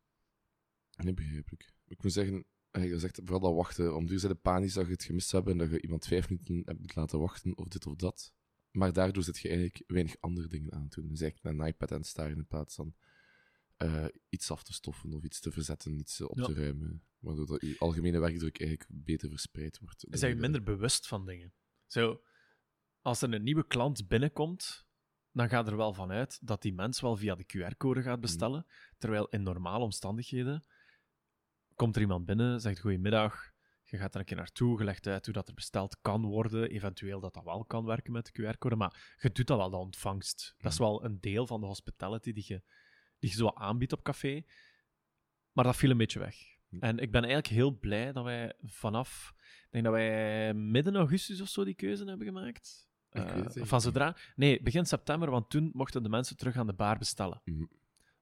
Nee, 0.97 1.13
begrijpelijk. 1.13 1.71
Ik 1.87 2.03
moet 2.03 2.11
zeggen, 2.13 2.45
eh, 2.71 2.83
je 2.89 2.99
zegt 2.99 3.19
vooral 3.23 3.39
dat 3.39 3.55
wachten. 3.55 3.95
Om 3.95 4.05
duur 4.05 4.19
zijn 4.19 4.31
de 4.31 4.37
panisch 4.37 4.73
dat 4.73 4.85
je 4.85 4.91
het 4.91 5.03
gemist 5.03 5.31
hebt 5.31 5.47
en 5.47 5.57
dat 5.57 5.69
je 5.69 5.81
iemand 5.81 6.05
vijf 6.07 6.29
minuten 6.29 6.61
hebt 6.65 6.95
laten 6.95 7.19
wachten 7.19 7.57
of 7.57 7.67
dit 7.67 7.85
of 7.85 7.95
dat. 7.95 8.33
Maar 8.71 8.93
daardoor 8.93 9.23
zit 9.23 9.39
je 9.39 9.47
eigenlijk 9.47 9.83
weinig 9.87 10.15
andere 10.19 10.47
dingen 10.47 10.73
aan 10.73 10.87
te 10.87 11.01
doen. 11.01 11.09
Dus 11.09 11.21
eigenlijk 11.21 11.55
naar 11.57 11.67
een 11.67 11.73
iPad 11.73 11.91
aan 11.91 11.97
het 11.97 12.07
staren 12.07 12.37
in 12.37 12.47
plaats 12.47 12.75
van 12.75 12.95
eh, 13.79 14.05
iets 14.29 14.51
af 14.51 14.63
te 14.63 14.73
stoffen 14.73 15.13
of 15.13 15.23
iets 15.23 15.39
te 15.39 15.51
verzetten, 15.51 15.99
iets 15.99 16.19
eh, 16.19 16.29
op 16.29 16.37
Ja. 16.37 16.45
te 16.45 16.53
ruimen. 16.53 17.03
Waardoor 17.19 17.45
dat 17.45 17.61
je 17.61 17.75
algemene 17.79 18.19
werkdruk 18.19 18.59
eigenlijk 18.59 18.89
beter 18.93 19.29
verspreid 19.29 19.79
wordt. 19.79 20.03
is 20.03 20.09
eigenlijk 20.21 20.41
minder 20.41 20.63
bewust 20.75 21.07
van 21.07 21.25
dingen. 21.25 21.53
Zo, 21.87 22.21
als 23.01 23.21
er 23.21 23.33
een 23.33 23.43
nieuwe 23.43 23.67
klant 23.67 24.07
binnenkomt, 24.07 24.87
dan 25.31 25.49
gaat 25.49 25.67
er 25.67 25.77
wel 25.77 25.93
vanuit 25.93 26.39
dat 26.47 26.61
die 26.61 26.73
mens 26.73 27.01
wel 27.01 27.15
via 27.17 27.35
de 27.35 27.43
QR-code 27.45 28.01
gaat 28.01 28.19
bestellen. 28.19 28.65
Terwijl 28.97 29.27
in 29.27 29.43
normale 29.43 29.83
omstandigheden 29.83 30.65
komt 31.75 31.95
er 31.95 32.01
iemand 32.01 32.25
binnen, 32.25 32.59
zegt 32.61 32.79
goedemiddag, 32.79 33.51
je 33.83 33.97
gaat 33.97 34.13
er 34.13 34.19
een 34.19 34.25
keer 34.25 34.37
naartoe, 34.37 34.77
je 34.77 34.83
legt 34.83 35.07
uit 35.07 35.25
hoe 35.25 35.33
dat 35.33 35.47
er 35.47 35.53
besteld 35.53 35.97
kan 36.01 36.21
worden, 36.25 36.69
eventueel 36.69 37.19
dat 37.19 37.33
dat 37.33 37.43
wel 37.43 37.65
kan 37.65 37.85
werken 37.85 38.11
met 38.13 38.25
de 38.33 38.41
QR-code, 38.53 38.75
maar 38.75 39.15
je 39.21 39.31
doet 39.31 39.47
dat 39.47 39.57
wel, 39.57 39.69
de 39.69 39.77
ontvangst. 39.77 40.55
Dat 40.57 40.71
is 40.71 40.77
wel 40.77 41.03
een 41.05 41.19
deel 41.19 41.47
van 41.47 41.59
de 41.61 41.67
hospitality 41.67 42.31
die 42.31 42.43
je, 42.47 42.63
die 43.19 43.29
je 43.29 43.35
zo 43.35 43.47
aanbiedt 43.47 43.93
op 43.93 44.03
café. 44.03 44.43
Maar 45.51 45.63
dat 45.63 45.75
viel 45.75 45.89
een 45.89 45.97
beetje 45.97 46.19
weg. 46.19 46.35
Hm. 46.69 46.79
En 46.79 46.97
ik 46.97 47.11
ben 47.11 47.23
eigenlijk 47.23 47.53
heel 47.53 47.71
blij 47.71 48.11
dat 48.11 48.23
wij 48.23 48.53
vanaf 48.63 49.33
ik 49.69 49.75
denk 49.75 49.83
dat 49.83 49.93
wij 49.93 50.53
midden 50.53 50.95
augustus 50.95 51.41
of 51.41 51.47
zo 51.47 51.63
die 51.63 51.73
keuze 51.73 52.05
hebben 52.05 52.27
gemaakt. 52.27 52.89
Eigenlijk 53.09 53.67
van 53.67 53.81
zodra... 53.81 54.17
Nee, 54.35 54.61
begin 54.61 54.85
september, 54.85 55.29
want 55.29 55.49
toen 55.49 55.69
mochten 55.73 56.03
de 56.03 56.09
mensen 56.09 56.37
terug 56.37 56.57
aan 56.57 56.67
de 56.67 56.73
bar 56.73 56.97
bestellen. 56.97 57.41
Mhm. 57.45 57.65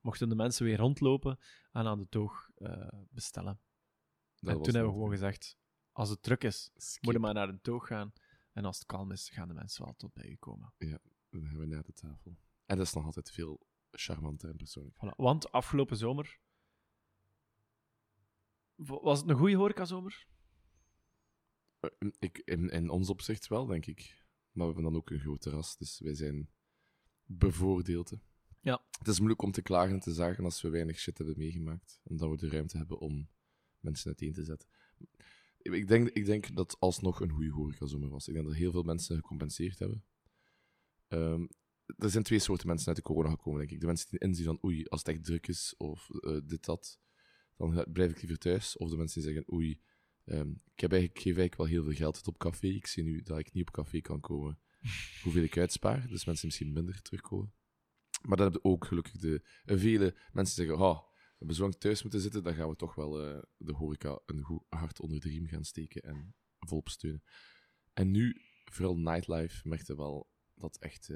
Mochten 0.02 0.30
de 0.30 0.36
mensen 0.36 0.66
weer 0.66 0.78
rondlopen 0.78 1.40
en 1.72 1.86
aan 1.86 2.00
de 2.00 2.08
toog 2.10 2.50
eh, 2.56 2.88
bestellen. 3.10 3.60
Dat 4.40 4.56
en 4.56 4.62
toen 4.62 4.74
hebben 4.74 4.92
we 4.92 4.98
gewoon 4.98 5.12
gezegd, 5.12 5.58
als 5.92 6.10
het 6.10 6.24
druk 6.24 6.44
is, 6.44 6.70
Skip. 6.76 7.04
moet 7.04 7.14
je 7.14 7.20
maar 7.20 7.34
naar 7.34 7.52
de 7.52 7.62
toog 7.62 7.88
gaan. 7.88 8.14
En 8.54 8.66
als 8.66 8.78
het 8.78 8.86
kalm 8.86 9.12
is, 9.12 9.30
gaan 9.30 9.48
de 9.48 9.54
mensen 9.54 9.86
wel 9.86 9.96
tot 9.96 10.14
bij 10.14 10.28
u 10.28 10.36
komen. 10.36 10.74
Dan 11.30 11.48
gaan 11.48 11.58
we 11.58 11.66
naar 11.66 11.84
de 11.84 11.94
tafel. 11.94 12.38
En 12.66 12.78
dat 12.78 12.86
is 12.86 12.94
nog 12.94 13.06
altijd 13.06 13.32
veel 13.32 13.68
charmanter 14.00 14.50
en 14.50 14.56
persoonlijk. 14.56 14.96
Voilà. 14.96 15.16
Want 15.16 15.52
afgelopen 15.52 15.98
zomer... 15.98 16.40
Was 18.76 19.20
het 19.20 19.30
een 19.30 19.36
goede 19.38 19.56
horecazomer? 19.56 20.28
Eh, 21.80 21.90
Ik, 22.20 22.38
in, 22.38 22.70
in 22.70 22.90
ons 22.90 23.10
opzicht 23.10 23.48
wel, 23.48 23.66
denk 23.66 23.86
ik. 23.86 24.26
Maar 24.52 24.68
we 24.68 24.74
hebben 24.74 24.92
dan 24.92 25.02
ook 25.02 25.10
een 25.10 25.20
groot 25.20 25.42
terras, 25.42 25.78
dus 25.78 26.00
wij 26.00 26.14
zijn 26.14 26.50
bevoordeeld. 27.24 28.10
hè. 28.10 28.18
Ja. 28.62 28.84
Het 28.98 29.08
is 29.08 29.18
moeilijk 29.18 29.42
om 29.42 29.52
te 29.52 29.62
klagen 29.62 29.94
en 29.94 30.00
te 30.00 30.14
zagen 30.14 30.44
als 30.44 30.62
we 30.62 30.70
weinig 30.70 31.00
shit 31.00 31.18
hebben 31.18 31.38
meegemaakt, 31.38 32.00
omdat 32.04 32.30
we 32.30 32.38
de 32.38 32.50
ruimte 32.50 32.78
hebben 32.78 33.00
om 33.00 33.30
mensen 33.80 34.08
uiteen 34.08 34.34
te 34.34 34.44
zetten. 34.44 34.70
Ik 35.58 35.88
denk, 35.88 36.10
ik 36.10 36.26
denk 36.26 36.56
dat 36.56 36.80
alsnog 36.80 37.20
een 37.20 37.32
goede 37.32 37.52
horecazomer 37.52 38.10
was. 38.10 38.28
Ik 38.28 38.34
denk 38.34 38.46
dat 38.46 38.56
heel 38.56 38.72
veel 38.72 38.84
mensen 38.84 39.16
gecompenseerd 39.16 39.80
hebben. 39.80 40.04
Ehm, 41.08 41.48
er 41.98 42.10
zijn 42.10 42.24
twee 42.24 42.40
soorten 42.40 42.68
mensen 42.68 42.88
uit 42.88 42.96
de 42.96 43.02
corona 43.02 43.30
gekomen, 43.30 43.60
denk 43.60 43.72
ik. 43.72 43.80
De 43.80 43.86
mensen 43.86 44.10
die 44.10 44.20
inzien 44.20 44.46
van 44.46 44.64
oei, 44.64 44.86
als 44.86 45.00
het 45.00 45.10
echt 45.10 45.24
druk 45.24 45.48
is 45.48 45.76
of 45.78 46.10
eh, 46.10 46.38
dit, 46.44 46.66
dat, 46.66 47.00
dan 47.58 47.86
blijf 47.92 48.12
ik 48.12 48.22
liever 48.22 48.38
thuis. 48.38 48.78
Of 48.78 48.90
de 48.90 48.98
mensen 48.98 49.22
die 49.22 49.32
zeggen 49.32 49.54
oei, 49.54 49.82
ehm, 50.26 50.50
ik, 50.50 50.80
heb 50.80 50.92
eigenlijk, 50.92 51.22
geef 51.22 51.38
eigenlijk 51.38 51.56
wel 51.56 51.66
heel 51.66 51.84
veel 51.84 51.94
geld 51.94 52.16
uit 52.16 52.28
op 52.28 52.38
café. 52.38 52.68
Ik 52.68 52.88
zie 52.88 53.04
nu 53.04 53.22
dat 53.22 53.40
ik 53.40 53.54
niet 53.54 53.68
op 53.68 53.74
café 53.74 54.02
kan 54.02 54.20
komen. 54.20 54.60
Hoeveel 55.24 55.44
ik 55.44 55.58
uitspaar. 55.58 56.08
Dus 56.08 56.26
mensen 56.26 56.48
misschien 56.48 56.74
minder 56.74 57.02
terugkomen. 57.02 57.54
Maar 58.22 58.38
dan 58.38 58.46
heb 58.46 58.56
je 58.56 58.70
ook 58.70 58.86
gelukkig 58.86 59.18
de, 59.18 59.44
eh, 59.66 59.78
vele 59.78 60.16
mensen 60.32 60.56
die 60.56 60.66
zeggen, 60.66 60.86
oh, 60.86 61.00
we 61.10 61.36
hebben 61.38 61.56
zo 61.56 61.62
lang 61.62 61.76
thuis 61.76 62.02
moeten 62.02 62.22
zitten, 62.22 62.44
dan 62.44 62.54
gaan 62.54 62.70
we 62.70 62.76
toch 62.76 62.96
wel 62.96 63.24
eh, 63.24 63.44
de 63.58 63.74
horeca 63.74 64.20
een 64.26 64.42
goed 64.42 64.64
hart 64.70 65.00
onder 65.00 65.20
de 65.20 65.30
riem 65.30 65.48
gaan 65.48 65.64
steken 65.64 66.02
en 66.02 66.36
volop 66.60 66.90
steunen. 66.90 67.24
En 67.94 68.12
nu, 68.12 68.42
vooral 68.66 68.98
nightlife, 68.98 69.68
merkte 69.68 69.96
wel 69.96 70.30
dat 70.56 70.78
echt... 70.78 71.10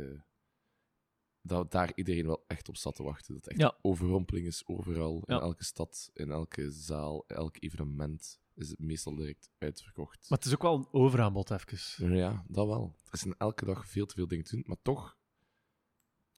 dat 1.41 1.71
daar 1.71 1.91
iedereen 1.95 2.25
wel 2.25 2.43
echt 2.48 2.69
op 2.69 2.75
zat 2.77 2.95
te 2.95 3.03
wachten. 3.03 3.33
Dat 3.33 3.48
echt 3.48 3.60
Ja. 3.60 3.77
overrompeling 3.81 4.48
is 4.48 4.65
overal, 4.67 5.15
in 5.25 5.36
Ja. 5.36 5.41
elke 5.41 5.63
stad, 5.63 6.10
in 6.13 6.31
elke 6.31 6.71
zaal, 6.71 7.24
elk 7.27 7.55
evenement 7.60 8.39
is 8.55 8.69
het 8.69 8.79
meestal 8.79 9.15
direct 9.15 9.50
uitverkocht. 9.57 10.29
Maar 10.29 10.38
het 10.38 10.48
is 10.48 10.53
ook 10.53 10.62
wel 10.62 10.75
een 10.75 10.88
overaanbod, 10.91 11.51
even. 11.51 12.15
Ja, 12.15 12.43
dat 12.48 12.67
wel. 12.67 12.95
Er 13.12 13.17
zijn 13.17 13.38
elke 13.38 13.65
dag 13.65 13.88
veel 13.88 14.05
te 14.05 14.15
veel 14.15 14.27
dingen 14.27 14.45
te 14.45 14.55
doen, 14.55 14.63
maar 14.67 14.81
toch, 14.81 15.17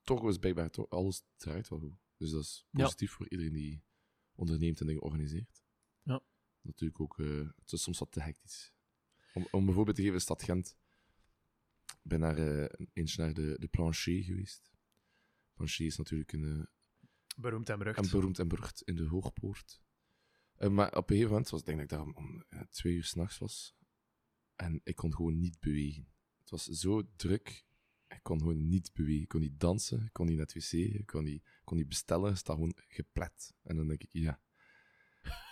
toch 0.01 0.27
is 0.27 0.37
blijkbaar 0.37 0.69
toch, 0.69 0.89
alles 0.89 1.23
draait 1.37 1.67
wel 1.69 1.79
goed. 1.79 1.95
Dus 2.17 2.31
dat 2.31 2.41
is 2.41 2.65
Ja. 2.71 2.83
positief 2.83 3.11
voor 3.11 3.29
iedereen 3.29 3.53
die 3.53 3.83
onderneemt 4.35 4.79
en 4.79 4.87
dingen 4.87 5.01
organiseert. 5.01 5.63
Ja. 6.03 6.21
Natuurlijk 6.61 6.99
ook, 7.01 7.19
eh, 7.19 7.47
het 7.59 7.71
is 7.71 7.81
soms 7.83 7.99
wat 7.99 8.11
te 8.11 8.21
hectisch. 8.21 8.73
Om, 9.33 9.47
om 9.51 9.67
een 9.67 9.73
voorbeeld 9.73 9.95
te 9.95 10.01
geven, 10.03 10.21
stad 10.21 10.43
Gent. 10.43 10.75
Ik 11.85 12.09
ben 12.09 12.19
naar, 12.19 12.37
eh, 12.37 12.85
eens 12.93 13.15
naar 13.15 13.33
de, 13.33 13.55
de 13.59 13.67
Plancher 13.67 14.23
geweest. 14.23 14.71
Plancher 15.53 15.85
is 15.85 15.97
natuurlijk 15.97 16.31
een, 16.33 16.43
eh, 16.59 16.63
Beroemd 17.37 17.69
en 17.69 17.77
berucht. 17.77 17.97
en 17.97 18.09
beroemd 18.09 18.39
en 18.39 18.47
berucht 18.47 18.81
in 18.81 18.95
de 18.95 19.05
Hoogpoort. 19.07 19.81
Eh, 20.55 20.69
maar 20.69 20.87
op 20.87 20.95
een 20.95 21.03
gegeven 21.07 21.29
moment 21.31 21.49
was 21.49 21.59
ik 21.59 21.65
denk 21.65 21.77
dat 21.79 21.91
ik 21.91 21.97
daar 21.97 22.05
om, 22.07 22.15
om 22.15 22.43
eh, 22.49 22.61
twee 22.61 22.93
uur 22.93 23.03
s'nachts 23.03 23.37
was. 23.37 23.75
En 24.55 24.81
ik 24.83 24.95
kon 24.95 25.13
gewoon 25.15 25.39
niet 25.39 25.59
bewegen. 25.59 26.07
Het 26.39 26.49
was 26.49 26.63
zo 26.65 27.01
druk. 27.15 27.65
Ik 28.07 28.19
kon 28.23 28.39
gewoon 28.39 28.67
niet 28.67 28.93
bewegen. 28.93 29.21
Ik 29.21 29.27
kon 29.27 29.39
niet 29.41 29.59
dansen. 29.59 30.03
Ik 30.05 30.13
kon 30.13 30.25
niet 30.25 30.37
naar 30.37 30.45
het 30.45 30.55
wc. 30.55 30.71
Ik 30.71 31.05
kon 31.05 31.23
niet, 31.23 31.41
ik 31.43 31.61
kon 31.63 31.77
niet 31.77 31.87
bestellen. 31.87 32.29
Het 32.29 32.37
staat 32.37 32.55
gewoon 32.55 32.73
geplet. 32.87 33.53
En 33.63 33.75
dan 33.75 33.87
denk 33.87 34.03
ik, 34.03 34.09
ja. 34.11 34.41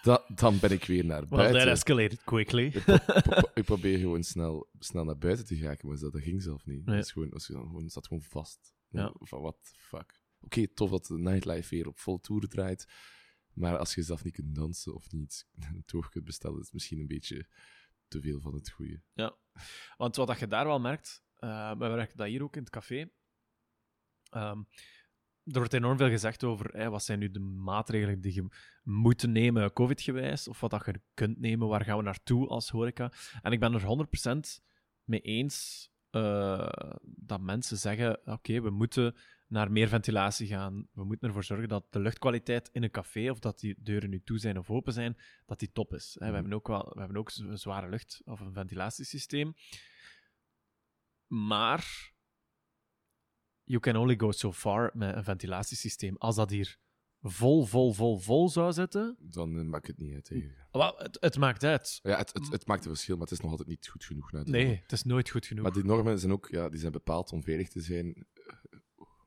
Da, 0.01 0.25
dan 0.36 0.60
ben 0.60 0.72
ik 0.72 0.84
weer 0.86 1.05
naar 1.05 1.20
Well, 1.29 1.29
that 1.29 1.38
buiten. 1.51 1.72
escalated 1.72 2.24
quickly. 2.24 2.65
Ik, 2.65 2.84
pro- 2.84 3.22
pro- 3.22 3.51
ik 3.53 3.63
probeer 3.63 3.98
gewoon 4.00 4.24
snel, 4.24 4.70
snel 4.79 5.03
naar 5.05 5.17
buiten 5.17 5.46
te 5.46 5.55
geraken, 5.55 5.88
maar 5.88 5.98
dat, 5.98 6.12
dat 6.13 6.22
ging 6.22 6.41
zelf 6.41 6.65
niet. 6.65 6.86
Nee. 6.86 6.96
Het 6.96 7.05
is 7.05 7.12
gewoon, 7.12 7.31
is 7.31 7.46
gewoon, 7.46 7.65
gewoon- 7.67 7.84
het 7.84 7.91
zat 7.93 8.08
gewoon 8.08 8.24
vast. 8.24 8.74
Ja. 8.91 9.13
Van 9.19 9.41
what 9.41 9.57
the 9.63 9.75
fuck. 9.75 10.19
Oké, 10.39 10.67
tof 10.67 10.89
dat 10.89 11.05
de 11.05 11.17
nightlife 11.19 11.75
weer 11.75 11.88
op 11.88 12.00
vol 12.00 12.19
toeren 12.19 12.50
draait. 12.50 12.88
Maar 13.53 13.77
als 13.77 13.95
je 13.95 14.01
zelf 14.01 14.24
niet 14.24 14.33
kunt 14.33 14.55
dansen 14.55 14.95
of 14.95 15.12
niet 15.12 15.48
een 15.60 15.83
toog 15.91 16.10
kunt 16.10 16.25
bestellen, 16.25 16.57
is 16.60 16.63
het 16.65 16.74
misschien 16.74 17.00
een 17.00 17.07
beetje 17.07 17.48
te 18.07 18.21
veel 18.21 18.41
van 18.41 18.53
het 18.53 18.69
goede. 18.69 19.01
Want 19.98 20.15
wat 20.15 20.27
dat 20.27 20.39
je 20.39 20.48
daar 20.48 20.65
wel 20.65 20.79
merkt, 20.79 21.24
eh 21.36 21.71
we 21.71 21.75
merken 21.77 22.17
dat 22.17 22.27
hier 22.27 22.43
ook 22.43 22.55
in 22.55 22.62
het 22.62 22.71
café. 22.71 23.10
ehm, 24.29 24.63
er 25.43 25.57
wordt 25.57 25.74
enorm 25.74 25.98
veel 25.98 26.10
gezegd 26.10 26.43
over 26.43 26.89
wat 26.89 27.03
zijn 27.03 27.19
nu 27.19 27.31
de 27.31 27.39
maatregelen 27.39 28.21
die 28.21 28.33
je 28.33 28.48
moet 28.83 29.27
nemen, 29.27 29.74
COVID-gewijs, 29.74 30.48
of 30.48 30.60
wat 30.60 30.69
dat 30.69 30.86
je 30.86 31.01
kunt 31.13 31.39
nemen, 31.39 31.67
waar 31.67 31.83
gaan 31.83 31.98
we 31.98 32.03
naartoe 32.03 32.48
als 32.48 32.69
horeca. 32.69 33.12
En 33.41 33.51
ik 33.51 33.60
ben 33.60 33.74
er 33.74 33.81
100% 34.60 34.62
mee 35.03 35.21
eens 35.21 35.89
eh, 36.12 36.70
dat 37.01 37.41
mensen 37.41 37.77
zeggen: 37.77 38.27
oké, 38.27 38.62
we 38.62 38.70
moeten 38.70 39.15
naar 39.48 39.72
meer 39.72 39.88
ventilatie 39.88 40.48
gaan. 40.48 40.88
We 40.94 41.03
moeten 41.03 41.27
ervoor 41.27 41.44
zorgen 41.44 41.68
dat 41.68 41.86
de 41.89 42.00
luchtkwaliteit 42.00 42.70
in 42.74 42.84
een 42.84 42.91
café, 42.91 43.30
of 43.30 43.39
dat 43.39 43.60
die 43.60 43.75
deuren 43.80 44.10
nu 44.10 44.22
toe 44.24 44.38
zijn 44.39 44.58
of 44.58 44.70
open 44.70 44.94
zijn, 44.94 45.18
dat 45.46 45.60
die 45.60 45.72
top 45.72 45.94
is. 45.94 46.15
We 46.20 46.25
Mhm. 46.25 46.34
hebben 46.34 46.53
ook 46.53 46.68
wel 46.68 46.91
we 46.94 47.00
hebben 47.00 47.18
ook 47.18 47.30
z- 47.30 47.48
zware 47.53 47.89
lucht 47.89 48.22
of 48.25 48.39
een 48.39 48.53
ventilatiesysteem. 48.53 49.53
Maar 51.27 52.13
you 53.63 53.80
can 53.80 53.96
only 53.96 54.15
go 54.18 54.32
so 54.32 54.51
far 54.51 54.91
met 54.94 55.15
een 55.15 55.24
ventilatiesysteem. 55.24 56.15
Als 56.18 56.36
dat 56.36 56.50
hier 56.50 56.77
vol, 57.21 57.65
vol, 57.65 57.93
vol, 57.93 58.17
vol 58.17 58.49
zou 58.49 58.73
zitten, 58.73 59.17
Dan 59.19 59.59
eh, 59.59 59.65
maakt 59.65 59.87
het 59.87 59.97
niet 59.97 60.13
uit. 60.13 60.25
Tegen. 60.25 60.55
wel, 60.71 60.95
het, 60.97 61.17
het 61.19 61.37
maakt 61.37 61.63
uit. 61.63 61.99
Ja, 62.03 62.17
het, 62.17 62.33
het, 62.33 62.51
het 62.51 62.65
maakt 62.67 62.85
een 62.85 62.91
verschil, 62.91 63.15
maar 63.15 63.23
het 63.23 63.33
is 63.33 63.39
nog 63.39 63.51
altijd 63.51 63.69
niet 63.69 63.87
goed 63.87 64.03
genoeg. 64.03 64.31
Naar 64.31 64.43
de 64.43 64.51
Nee, 64.51 64.79
het 64.81 64.91
is 64.91 65.03
nooit 65.03 65.29
goed 65.29 65.45
genoeg. 65.45 65.63
Maar 65.63 65.73
die 65.73 65.83
normen 65.83 66.19
zijn 66.19 66.31
ook 66.31 66.47
ja, 66.51 66.69
die 66.69 66.79
zijn 66.79 66.91
bepaald 66.91 67.31
om 67.31 67.43
veilig 67.43 67.69
te 67.69 67.81
zijn. 67.81 68.25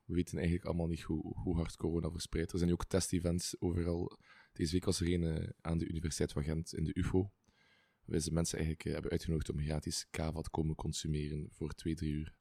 We 0.05 0.13
weten 0.13 0.37
eigenlijk 0.37 0.65
allemaal 0.65 0.87
niet 0.87 1.01
hoe, 1.01 1.33
hoe 1.35 1.55
hard 1.55 1.75
corona 1.75 2.11
verspreidt. 2.11 2.51
Er 2.51 2.57
zijn 2.57 2.71
ook 2.71 2.85
test-events 2.85 3.55
overal. 3.59 4.17
Deze 4.53 4.71
week 4.71 4.85
was 4.85 4.99
er 5.01 5.13
een 5.13 5.23
eh, 5.23 5.49
aan 5.61 5.77
de 5.77 5.87
Universiteit 5.87 6.31
van 6.31 6.43
Gent 6.43 6.73
in 6.73 6.83
de 6.83 6.91
UFO. 6.93 7.31
Waar 8.05 8.19
ze 8.19 8.33
mensen 8.33 8.57
eigenlijk 8.57 8.87
eh, 8.87 8.93
hebben 8.93 9.11
uitgenodigd 9.11 9.49
om 9.49 9.59
gratis 9.59 10.07
kava 10.09 10.41
te 10.41 10.49
komen 10.49 10.75
consumeren 10.75 11.47
voor 11.51 11.71
twee, 11.71 11.95
drie 11.95 12.11
uur. 12.11 12.33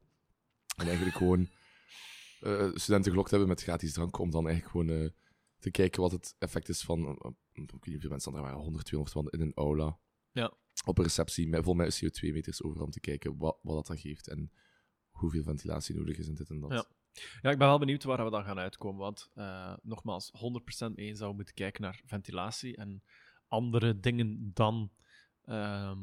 En 0.76 0.87
eigenlijk 0.87 1.16
gewoon 1.16 1.49
eh, 2.40 2.70
studenten 2.75 3.11
gelokt 3.11 3.30
hebben 3.30 3.49
met 3.49 3.62
gratis 3.62 3.92
drank 3.92 4.18
om 4.18 4.30
dan 4.30 4.49
eigenlijk 4.49 4.76
gewoon 4.76 5.02
eh, 5.02 5.11
te 5.64 5.71
kijken 5.71 6.02
wat 6.02 6.12
het 6.12 6.35
effect 6.38 6.68
is 6.68 6.83
van... 6.83 7.06
eh, 7.06 7.30
ik 7.52 7.71
weet 7.71 7.71
niet 7.71 7.92
hoeveel 7.92 8.11
mensen 8.11 8.35
er 8.35 8.40
waren, 8.40 8.59
100, 8.59 8.85
200 8.85 9.23
man 9.23 9.40
in 9.40 9.47
een 9.47 9.54
aula. 9.54 9.99
Ja. 10.33 10.52
Op 10.85 10.99
een 10.99 11.04
receptie, 11.04 11.49
met, 11.49 11.64
vol 11.64 11.75
met 11.75 12.04
CO2-meters 12.04 12.62
overal 12.62 12.85
om 12.85 12.90
te 12.90 13.00
kijken 13.00 13.37
wat, 13.37 13.59
wat 13.62 13.75
dat 13.75 13.87
dan 13.87 13.99
geeft 13.99 14.28
en 14.28 14.52
hoeveel 15.11 15.42
ventilatie 15.42 15.94
nodig 15.94 16.16
is 16.16 16.28
en 16.28 16.35
dit 16.35 16.50
en 16.50 16.61
dat. 16.61 16.73
Ja. 16.73 16.87
Ja, 17.42 17.50
ik 17.50 17.59
ben 17.59 17.68
wel 17.68 17.78
benieuwd 17.78 18.04
waar 18.04 18.25
we 18.25 18.30
dan 18.30 18.44
gaan 18.44 18.59
uitkomen. 18.59 19.00
Want 19.00 19.30
eh, 19.35 19.75
nogmaals, 19.83 20.33
100% 20.88 20.94
mee 20.94 21.14
we 21.14 21.33
moeten 21.33 21.54
kijken 21.54 21.83
naar 21.83 22.02
ventilatie 22.04 22.76
en 22.76 23.02
andere 23.49 24.00
dingen 24.00 24.50
dan, 24.54 24.92
ehm, 25.44 26.02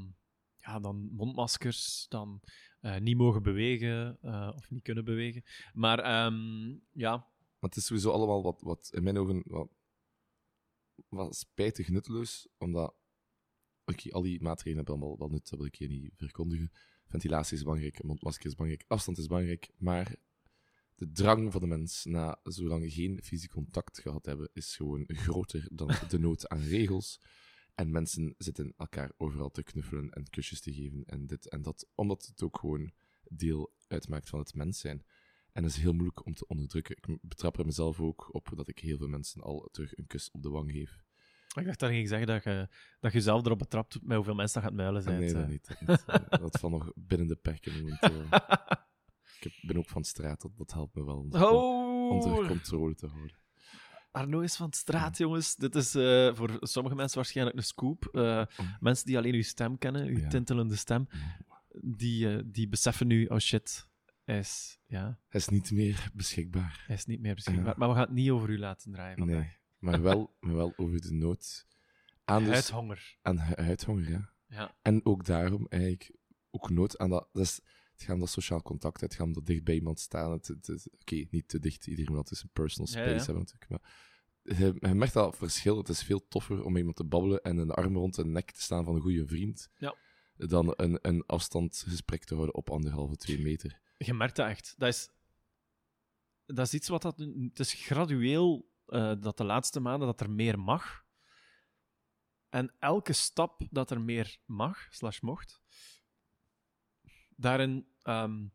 ja, 0.58 0.80
dan 0.80 1.10
mondmaskers, 1.12 2.06
dan 2.10 2.42
eh, 2.80 2.98
niet 2.98 3.18
mogen 3.18 3.44
bewegen 3.44 4.18
of 4.56 4.70
niet 4.70 4.84
kunnen 4.84 5.06
bewegen. 5.06 5.44
Maar 5.74 6.00
ehm, 6.00 6.78
ja, 6.92 7.31
Maar 7.62 7.70
het 7.70 7.76
is 7.76 7.86
sowieso 7.86 8.12
allemaal 8.12 8.44
wat, 8.44 8.62
wat 8.62 8.90
in 8.94 9.04
mijn 9.04 9.18
ogen 9.18 9.44
wat, 9.46 9.70
wat 11.10 11.36
spijtig 11.36 11.90
nutteloos, 11.90 12.48
omdat 12.58 12.96
oké, 13.86 14.12
al 14.12 14.22
die 14.22 14.42
maatregelen 14.42 14.78
hebben 14.78 14.96
allemaal 14.96 15.18
wel 15.18 15.30
nut, 15.30 15.50
dat 15.50 15.60
wil 15.60 15.68
ik 15.68 15.76
hier 15.76 15.88
niet 15.88 16.12
verkondigen. 16.16 16.72
Ventilatie 17.08 17.58
is 17.58 17.64
belangrijk, 17.64 18.04
mondmasker 18.04 18.46
is 18.46 18.56
belangrijk, 18.56 18.86
afstand 18.88 19.18
is 19.18 19.28
belangrijk, 19.28 19.70
maar 19.78 20.16
de 20.96 21.12
drang 21.12 21.52
van 21.52 21.62
de 21.62 21.68
mens 21.68 22.06
na 22.06 22.40
zo 22.44 22.64
lang 22.64 22.94
geen 22.94 23.24
fysiek 23.24 23.52
contact 23.52 24.00
gehad 24.00 24.26
hebben, 24.26 24.50
is 24.54 24.76
gewoon 24.76 25.04
groter 25.08 25.68
dan 25.72 25.88
de 26.10 26.20
nood 26.20 26.48
aan 26.48 26.62
regels. 26.62 27.20
En 27.76 27.92
mensen 27.92 28.36
zitten 28.38 28.74
elkaar 28.78 29.12
overal 29.18 29.52
te 29.52 29.64
knuffelen 29.64 30.10
en 30.10 30.30
kusjes 30.30 30.62
te 30.62 30.74
geven 30.74 31.06
en 31.06 31.28
dit 31.28 31.50
en 31.50 31.62
dat, 31.62 31.88
omdat 31.96 32.26
het 32.26 32.44
ook 32.44 32.60
gewoon 32.60 32.92
deel 33.24 33.74
uitmaakt 33.88 34.30
van 34.30 34.40
het 34.40 34.54
mens 34.54 34.80
zijn. 34.80 35.06
En 35.54 35.62
dat 35.62 35.72
is 35.72 35.78
heel 35.78 35.94
moeilijk 35.94 36.26
om 36.26 36.34
te 36.34 36.48
onderdrukken. 36.48 36.96
Ik 36.98 37.18
betrap 37.22 37.60
er 37.60 37.66
mezelf 37.66 38.00
ook 38.00 38.34
op 38.34 38.52
dat 38.56 38.68
ik 38.68 38.80
heel 38.80 38.98
veel 38.98 39.08
mensen 39.08 39.42
al 39.42 39.68
terug 39.72 39.98
een 39.98 40.08
kus 40.08 40.32
op 40.32 40.42
de 40.44 40.50
wang 40.50 40.72
geef. 40.72 40.98
ik 41.56 41.66
dacht 41.66 41.80
dat 41.80 41.90
ging 41.90 42.08
zeggen 42.08 42.28
dat 42.28 42.44
je, 42.44 42.68
dat 43.00 43.12
je 43.14 43.22
zelf 43.22 43.46
erop 43.46 43.58
betrapt 43.60 44.00
met 44.02 44.16
hoeveel 44.16 44.36
mensen 44.36 44.62
dat 44.62 44.70
gaat 44.70 44.80
muilen 44.80 45.02
zijn. 45.02 45.20
nee, 45.20 45.34
dat 45.34 45.48
niet. 45.48 45.68
Dat, 45.68 45.88
niet. 45.88 46.04
Eh, 46.30 46.40
dat 46.42 46.60
valt 46.60 46.74
nog 46.74 46.92
binnen 46.96 47.28
de 47.28 47.36
perken. 47.36 47.88
Want, 47.88 48.00
eh, 48.02 48.32
ik 49.48 49.60
ben 49.62 49.78
ook 49.78 49.90
van 49.90 50.04
straat, 50.04 50.42
dat, 50.42 50.58
dat 50.58 50.72
helpt 50.74 50.96
me 50.96 51.06
wel 51.06 51.18
om 51.18 51.24
onder 51.32 52.32
Oh, 52.40 52.48
controle 52.48 52.96
te 52.96 53.08
houden. 53.08 53.40
Arno 54.12 54.40
is 54.40 54.56
van 54.56 54.74
straat, 54.74 55.18
jongens. 55.18 55.56
Dit 55.56 55.76
is 55.76 55.96
eh, 55.96 56.36
voor 56.36 56.58
sommige 56.60 56.96
mensen 56.96 57.16
waarschijnlijk 57.18 57.58
een 57.58 57.64
scoop. 57.64 58.06
Eh, 58.06 58.46
mensen 58.80 59.06
die 59.06 59.18
alleen 59.18 59.34
uw 59.34 59.42
stem 59.42 59.78
kennen, 59.78 60.08
uw 60.08 60.18
Ja. 60.18 60.28
tintelende 60.28 60.76
stem, 60.76 61.08
die, 61.82 62.30
eh, 62.36 62.44
die 62.46 62.68
beseffen 62.68 63.08
nu, 63.08 63.26
oh 63.26 63.38
shit, 63.38 63.88
hij 64.24 64.38
is, 64.40 64.80
ja, 64.86 65.20
Hij 65.28 65.40
is 65.40 65.48
niet 65.48 65.72
meer 65.72 66.10
beschikbaar. 66.14 66.84
hij 66.88 66.96
is 66.96 67.06
niet 67.06 67.22
meer 67.22 67.36
beschikbaar. 67.36 67.66
Ja. 67.66 67.74
Maar 67.78 67.88
we 67.88 67.94
gaan 67.94 68.04
het 68.04 68.14
niet 68.14 68.30
over 68.30 68.50
u 68.50 68.60
laten 68.60 68.92
draaien 68.92 69.18
vandaag. 69.18 69.42
Nee, 69.44 69.58
maar 69.80 70.02
wel, 70.02 70.36
maar 70.40 70.56
wel 70.56 70.74
over 70.76 71.02
de 71.02 71.12
nood 71.14 71.66
aan, 72.26 72.44
Huidhonger. 72.46 73.18
aan 73.22 73.40
hu- 73.40 73.64
huidhonger. 73.64 74.10
Ja. 74.10 74.30
Ja. 74.48 74.76
En 74.82 75.06
ook 75.06 75.26
daarom 75.26 75.66
eigenlijk 75.70 76.12
ook 76.52 76.70
nood 76.70 76.98
aan 76.98 77.10
dat. 77.10 77.30
dat 77.32 77.44
is, 77.44 77.60
het 77.92 78.02
gaat 78.04 78.14
om 78.14 78.20
dat 78.20 78.30
sociaal 78.30 78.62
contact, 78.62 79.02
het 79.02 79.16
gaat 79.16 79.28
om 79.28 79.34
dat 79.34 79.46
dicht 79.46 79.64
bij 79.64 79.76
iemand 79.76 80.00
staan. 80.00 80.34
Oké, 81.00 81.26
niet 81.30 81.48
te 81.48 81.60
dicht, 81.60 81.88
iedereen 81.88 82.14
wil 82.14 82.26
een 82.30 82.50
personal 82.54 82.88
space 82.88 83.10
ja. 83.10 83.26
hebben 83.26 83.36
natuurlijk. 83.44 83.70
Maar 83.70 83.92
je, 84.60 84.88
je 84.90 84.94
merkt 84.96 85.14
dat 85.14 85.38
verschil. 85.38 85.78
Het 85.78 85.90
is 85.90 86.04
veel 86.04 86.28
toffer 86.28 86.64
om 86.64 86.78
iemand 86.78 86.96
te 86.96 87.04
babbelen 87.06 87.42
en 87.42 87.58
een 87.58 87.72
arm 87.72 87.96
rond 87.96 88.16
de 88.16 88.26
nek 88.26 88.52
te 88.52 88.62
staan 88.62 88.86
van 88.86 88.96
een 88.96 89.02
goede 89.02 89.28
vriend. 89.28 89.70
Ja. 89.78 89.96
Dan 90.36 90.74
een, 90.76 91.00
een 91.02 91.26
afstandsgesprek 91.26 92.24
te 92.24 92.34
houden 92.34 92.56
op 92.56 92.70
anderhalve, 92.70 93.16
twee 93.16 93.40
meter. 93.42 93.80
Je 94.06 94.14
merkt 94.14 94.36
dat 94.36 94.48
echt. 94.48 94.74
Dat 94.78 94.88
is, 94.88 95.10
dat 96.46 96.66
is 96.66 96.74
iets 96.74 96.88
wat 96.88 97.02
dat... 97.02 97.18
Het 97.18 97.60
is 97.60 97.74
gradueel 97.74 98.72
eh, 98.86 99.14
dat 99.20 99.38
de 99.38 99.44
laatste 99.44 99.80
maanden 99.80 100.08
dat 100.08 100.22
er 100.22 100.30
meer 100.30 100.60
mag. 100.60 101.06
En 102.50 102.76
elke 102.80 103.14
stap 103.14 103.62
dat 103.70 103.92
er 103.92 104.02
meer 104.02 104.38
mag, 104.46 104.88
slash 104.90 105.20
mocht, 105.20 105.62
daarin... 107.36 107.88
ehm, 108.02 108.48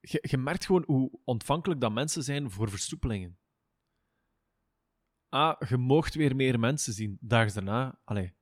je, 0.00 0.18
je 0.30 0.38
merkt 0.38 0.66
gewoon 0.66 0.84
hoe 0.86 1.20
ontvankelijk 1.24 1.80
dat 1.80 1.92
mensen 1.92 2.22
zijn 2.22 2.50
voor 2.50 2.70
versoepelingen. 2.70 3.38
Ah, 5.28 5.68
je 5.68 5.76
moogt 5.76 6.14
weer 6.14 6.36
meer 6.36 6.58
mensen 6.58 6.92
zien. 6.92 7.18
Daags 7.20 7.54
daarna, 7.54 8.00
allee, 8.04 8.34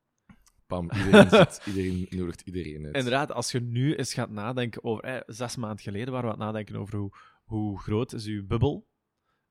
Pam, 0.68 0.90
iedereen, 0.92 1.30
zit, 1.30 1.60
iedereen 1.68 2.06
nodigt 2.10 2.40
iedereen 2.40 2.84
uit. 2.86 2.94
Inderdaad, 2.94 3.32
als 3.32 3.52
je 3.52 3.60
nu 3.60 3.94
eens 3.94 4.14
gaat 4.14 4.30
nadenken 4.30 4.84
over... 4.84 5.04
Eh, 5.04 5.20
zes 5.26 5.56
maanden 5.56 5.78
geleden 5.78 6.12
waren 6.12 6.28
we 6.28 6.34
aan 6.34 6.40
het 6.40 6.46
nadenken 6.48 6.76
over 6.76 6.98
hoe, 6.98 7.10
hoe 7.44 7.80
groot 7.80 8.12
is 8.12 8.26
uw 8.26 8.46
bubbel. 8.46 8.88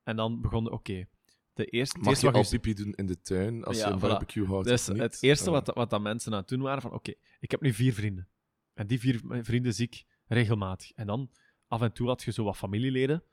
En 0.03 0.15
dan 0.15 0.41
begon... 0.41 0.71
Oké, 0.71 1.07
de 1.53 1.65
eerste... 1.65 1.97
Mag 1.97 2.07
eerste 2.07 2.25
je 2.25 2.31
al 2.31 2.39
je- 2.41 2.47
pipi 2.49 2.73
doen 2.73 2.93
in 2.93 3.05
de 3.05 3.21
tuin 3.21 3.63
als 3.63 3.77
Ja, 3.77 3.87
je 3.87 3.93
een 3.93 3.97
voilà. 3.99 4.01
barbecue 4.01 4.45
houdt? 4.45 4.67
Dus 4.67 4.85
het 4.87 5.23
eerste 5.23 5.49
wat, 5.49 5.67
wat 5.73 5.89
dat 5.89 6.01
mensen 6.01 6.31
aan 6.33 6.39
het 6.39 6.47
doen 6.47 6.61
waren 6.61 6.81
van... 6.81 6.91
Oké, 6.93 7.13
ik 7.39 7.51
heb 7.51 7.61
nu 7.61 7.73
vier 7.73 7.93
vrienden. 7.93 8.27
En 8.73 8.87
die 8.87 8.99
vier 8.99 9.21
vrienden 9.41 9.73
zie 9.73 9.85
ik 9.85 10.05
regelmatig. 10.27 10.91
En 10.91 11.07
dan, 11.07 11.31
af 11.67 11.81
en 11.81 11.93
toe 11.93 12.07
had 12.07 12.23
je 12.23 12.31
zo 12.31 12.43
wat 12.43 12.57
familieleden. 12.57 13.23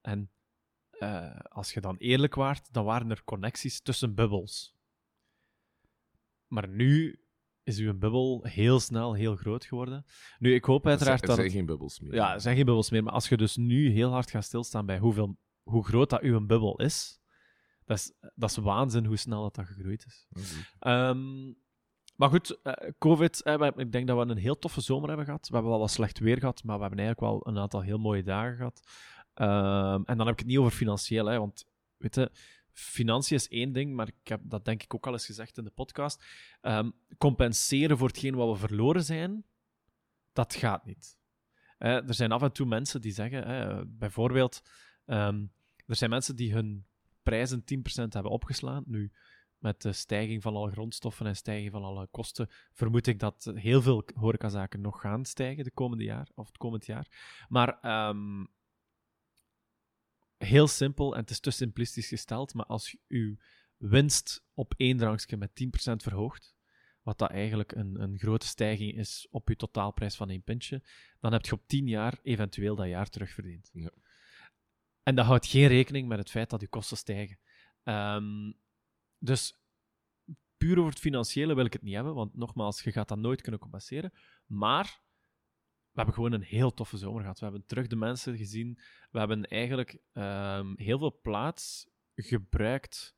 En 0.00 0.30
eh, 0.90 1.40
als 1.40 1.72
je 1.72 1.80
dan 1.80 1.96
eerlijk 1.96 2.34
waart, 2.34 2.72
dan 2.72 2.84
waren 2.84 3.10
er 3.10 3.24
connecties 3.24 3.80
tussen 3.80 4.14
bubbels. 4.14 4.74
Maar 6.46 6.68
nu 6.68 7.20
is 7.64 7.78
uw 7.78 7.98
bubbel 7.98 8.40
heel 8.48 8.80
snel 8.80 9.14
heel 9.14 9.36
groot 9.36 9.64
geworden. 9.64 10.04
Nu, 10.38 10.54
ik 10.54 10.64
hoop 10.64 10.84
Er 10.86 10.90
zijn- 10.90 10.90
uiteraard 10.98 11.20
Er 11.20 11.26
dat... 11.26 11.36
zijn 11.36 11.46
het- 11.48 11.56
geen 11.56 11.66
bubbels 11.66 12.00
meer. 12.00 12.14
Ja, 12.14 12.32
er 12.34 12.40
zijn 12.40 12.56
geen 12.56 12.64
bubbels 12.64 12.90
meer. 12.90 13.02
Maar 13.02 13.12
als 13.12 13.28
je 13.28 13.36
dus 13.36 13.56
nu 13.56 13.90
heel 13.90 14.10
hard 14.10 14.30
gaat 14.30 14.44
stilstaan 14.44 14.86
bij 14.86 14.98
hoeveel, 14.98 15.36
hoe 15.62 15.84
groot 15.84 16.10
dat 16.10 16.20
uw 16.20 16.46
bubbel 16.46 16.76
is, 16.80 17.20
dat 17.84 17.96
is, 17.98 18.12
dat 18.34 18.50
is 18.50 18.56
waanzin 18.56 19.04
hoe 19.04 19.16
snel 19.16 19.42
dat, 19.42 19.54
dat 19.54 19.66
gegroeid 19.66 20.04
is. 20.06 20.26
Ehm, 20.78 21.52
maar 22.16 22.28
goed, 22.28 22.60
eh, 22.62 22.90
COVID, 22.98 23.42
eh, 23.42 23.68
ik 23.76 23.92
denk 23.92 24.06
dat 24.06 24.26
we 24.26 24.32
een 24.32 24.38
heel 24.38 24.58
toffe 24.58 24.80
zomer 24.80 25.08
hebben 25.08 25.26
gehad. 25.26 25.48
We 25.48 25.52
hebben 25.54 25.70
wel 25.70 25.80
wat 25.80 25.90
slecht 25.90 26.18
weer 26.18 26.38
gehad, 26.38 26.64
maar 26.64 26.76
we 26.76 26.82
hebben 26.84 27.04
eigenlijk 27.04 27.32
wel 27.32 27.54
een 27.54 27.60
aantal 27.60 27.80
heel 27.82 27.98
mooie 27.98 28.22
dagen 28.22 28.56
gehad. 28.56 28.80
Ehm, 29.34 30.02
en 30.04 30.16
dan 30.16 30.26
heb 30.26 30.28
ik 30.34 30.38
het 30.38 30.46
niet 30.48 30.58
over 30.58 30.72
financieel, 30.72 31.26
hè, 31.26 31.38
want 31.38 31.64
weet 31.96 32.14
je, 32.14 32.30
financiën 32.72 33.36
is 33.36 33.48
één 33.48 33.72
ding, 33.72 33.94
maar 33.94 34.08
ik 34.08 34.28
heb 34.28 34.40
dat 34.44 34.64
denk 34.64 34.82
ik 34.82 34.94
ook 34.94 35.06
al 35.06 35.12
eens 35.12 35.26
gezegd 35.26 35.58
in 35.58 35.64
de 35.64 35.70
podcast. 35.70 36.24
Ehm, 36.60 36.90
compenseren 37.18 37.98
voor 37.98 38.08
hetgeen 38.08 38.34
wat 38.34 38.48
we 38.60 38.66
verloren 38.66 39.04
zijn, 39.04 39.44
dat 40.32 40.54
gaat 40.54 40.84
niet. 40.84 41.20
Er 41.78 42.14
zijn 42.14 42.32
af 42.32 42.42
en 42.42 42.52
toe 42.52 42.66
mensen 42.66 43.00
die 43.00 43.12
zeggen, 43.12 43.96
bijvoorbeeld, 43.98 44.62
ehm, 45.04 45.46
er 45.86 45.96
zijn 45.96 46.10
mensen 46.10 46.36
die 46.36 46.52
hun 46.52 46.86
prijzen 47.22 47.64
10% 47.64 48.12
hebben 48.12 48.32
opgeslaan. 48.32 48.84
Nu, 48.86 49.12
met 49.62 49.82
de 49.82 49.92
stijging 49.92 50.42
van 50.42 50.54
alle 50.54 50.70
grondstoffen 50.70 51.26
en 51.26 51.36
stijging 51.36 51.70
van 51.70 51.84
alle 51.84 52.06
kosten, 52.06 52.48
vermoed 52.72 53.06
ik 53.06 53.18
dat 53.18 53.50
heel 53.54 53.82
veel 53.82 54.04
horecazaken 54.14 54.80
nog 54.80 55.00
gaan 55.00 55.24
stijgen 55.24 55.64
de 55.64 55.70
komende 55.70 56.04
jaar, 56.04 56.28
of 56.34 56.46
het 56.46 56.56
komend 56.56 56.86
jaar. 56.86 57.06
Maar 57.48 57.80
ehm, 57.80 58.44
heel 60.44 60.68
simpel, 60.68 61.14
en 61.14 61.20
het 61.20 61.30
is 61.30 61.40
te 61.40 61.50
simplistisch 61.50 62.08
gesteld, 62.08 62.54
maar 62.54 62.66
als 62.66 62.90
je 62.90 62.98
uw 63.08 63.36
winst 63.76 64.44
op 64.54 64.74
één 64.76 64.96
drankje 64.96 65.36
met 65.36 65.50
10% 65.50 65.66
verhoogt, 65.96 66.54
wat 67.02 67.18
dat 67.18 67.30
eigenlijk 67.30 67.72
een, 67.72 68.02
een 68.02 68.18
grote 68.18 68.46
stijging 68.46 68.96
is 68.96 69.26
op 69.30 69.48
je 69.48 69.56
totaalprijs 69.56 70.16
van 70.16 70.30
één 70.30 70.42
pintje, 70.42 70.82
dan 71.20 71.32
heb 71.32 71.44
je 71.44 71.52
op 71.52 71.66
10 71.66 71.86
jaar 71.86 72.18
eventueel 72.22 72.76
dat 72.76 72.88
jaar 72.88 73.08
terugverdiend. 73.08 73.70
Ja. 73.72 73.90
En 75.02 75.14
dat 75.14 75.26
houdt 75.26 75.46
geen 75.46 75.66
rekening 75.66 76.08
met 76.08 76.18
het 76.18 76.30
feit 76.30 76.50
dat 76.50 76.60
je 76.60 76.68
kosten 76.68 76.96
stijgen. 76.96 77.38
Ehm, 77.82 78.52
dus 79.18 79.60
puur 80.56 80.78
over 80.78 80.90
het 80.90 81.00
financiële 81.00 81.54
wil 81.54 81.64
ik 81.64 81.72
het 81.72 81.82
niet 81.82 81.94
hebben, 81.94 82.14
want 82.14 82.36
nogmaals, 82.36 82.82
je 82.82 82.92
gaat 82.92 83.08
dat 83.08 83.18
nooit 83.18 83.40
kunnen 83.40 83.60
compenseren. 83.60 84.12
Maar 84.46 85.02
we 85.92 85.98
hebben 85.98 86.14
gewoon 86.14 86.32
een 86.32 86.42
heel 86.42 86.74
toffe 86.74 86.96
zomer 86.96 87.20
gehad. 87.20 87.38
We 87.38 87.44
hebben 87.44 87.66
terug 87.66 87.86
de 87.86 87.96
mensen 87.96 88.36
gezien. 88.36 88.78
We 89.10 89.18
hebben 89.18 89.46
eigenlijk 89.46 89.98
ehm, 90.12 90.74
heel 90.76 90.98
veel 90.98 91.20
plaats 91.20 91.90
gebruikt 92.14 93.16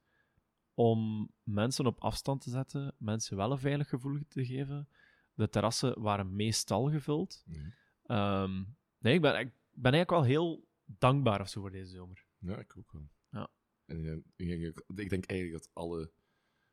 om 0.75 1.31
mensen 1.43 1.87
op 1.87 2.01
afstand 2.01 2.41
te 2.41 2.51
zetten, 2.51 2.95
mensen 2.99 3.37
wel 3.37 3.51
een 3.51 3.59
veilig 3.59 3.89
gevoel 3.89 4.19
te 4.29 4.45
geven. 4.45 4.89
De 5.35 5.49
terrassen 5.49 6.01
waren 6.01 6.37
meestal 6.37 6.91
gevuld. 6.91 7.43
Mhm. 7.47 7.71
Ehm, 8.03 8.65
nee, 8.99 9.15
ik 9.15 9.21
ben, 9.21 9.39
ik 9.39 9.53
ben 9.73 9.93
eigenlijk 9.93 10.11
wel 10.11 10.23
heel 10.23 10.69
dankbaar 10.85 11.41
of 11.41 11.49
zo 11.49 11.61
voor 11.61 11.71
deze 11.71 11.91
zomer. 11.91 12.27
Ja, 12.39 12.59
ik 12.59 12.77
ook 12.77 12.93
wel. 12.93 13.11
Ja. 13.31 13.51
En 13.85 14.25
ik, 14.37 14.49
denk, 14.49 14.83
ik 14.95 15.11
denk 15.11 15.25
eigenlijk 15.25 15.63
dat 15.63 15.75
alle 15.75 16.13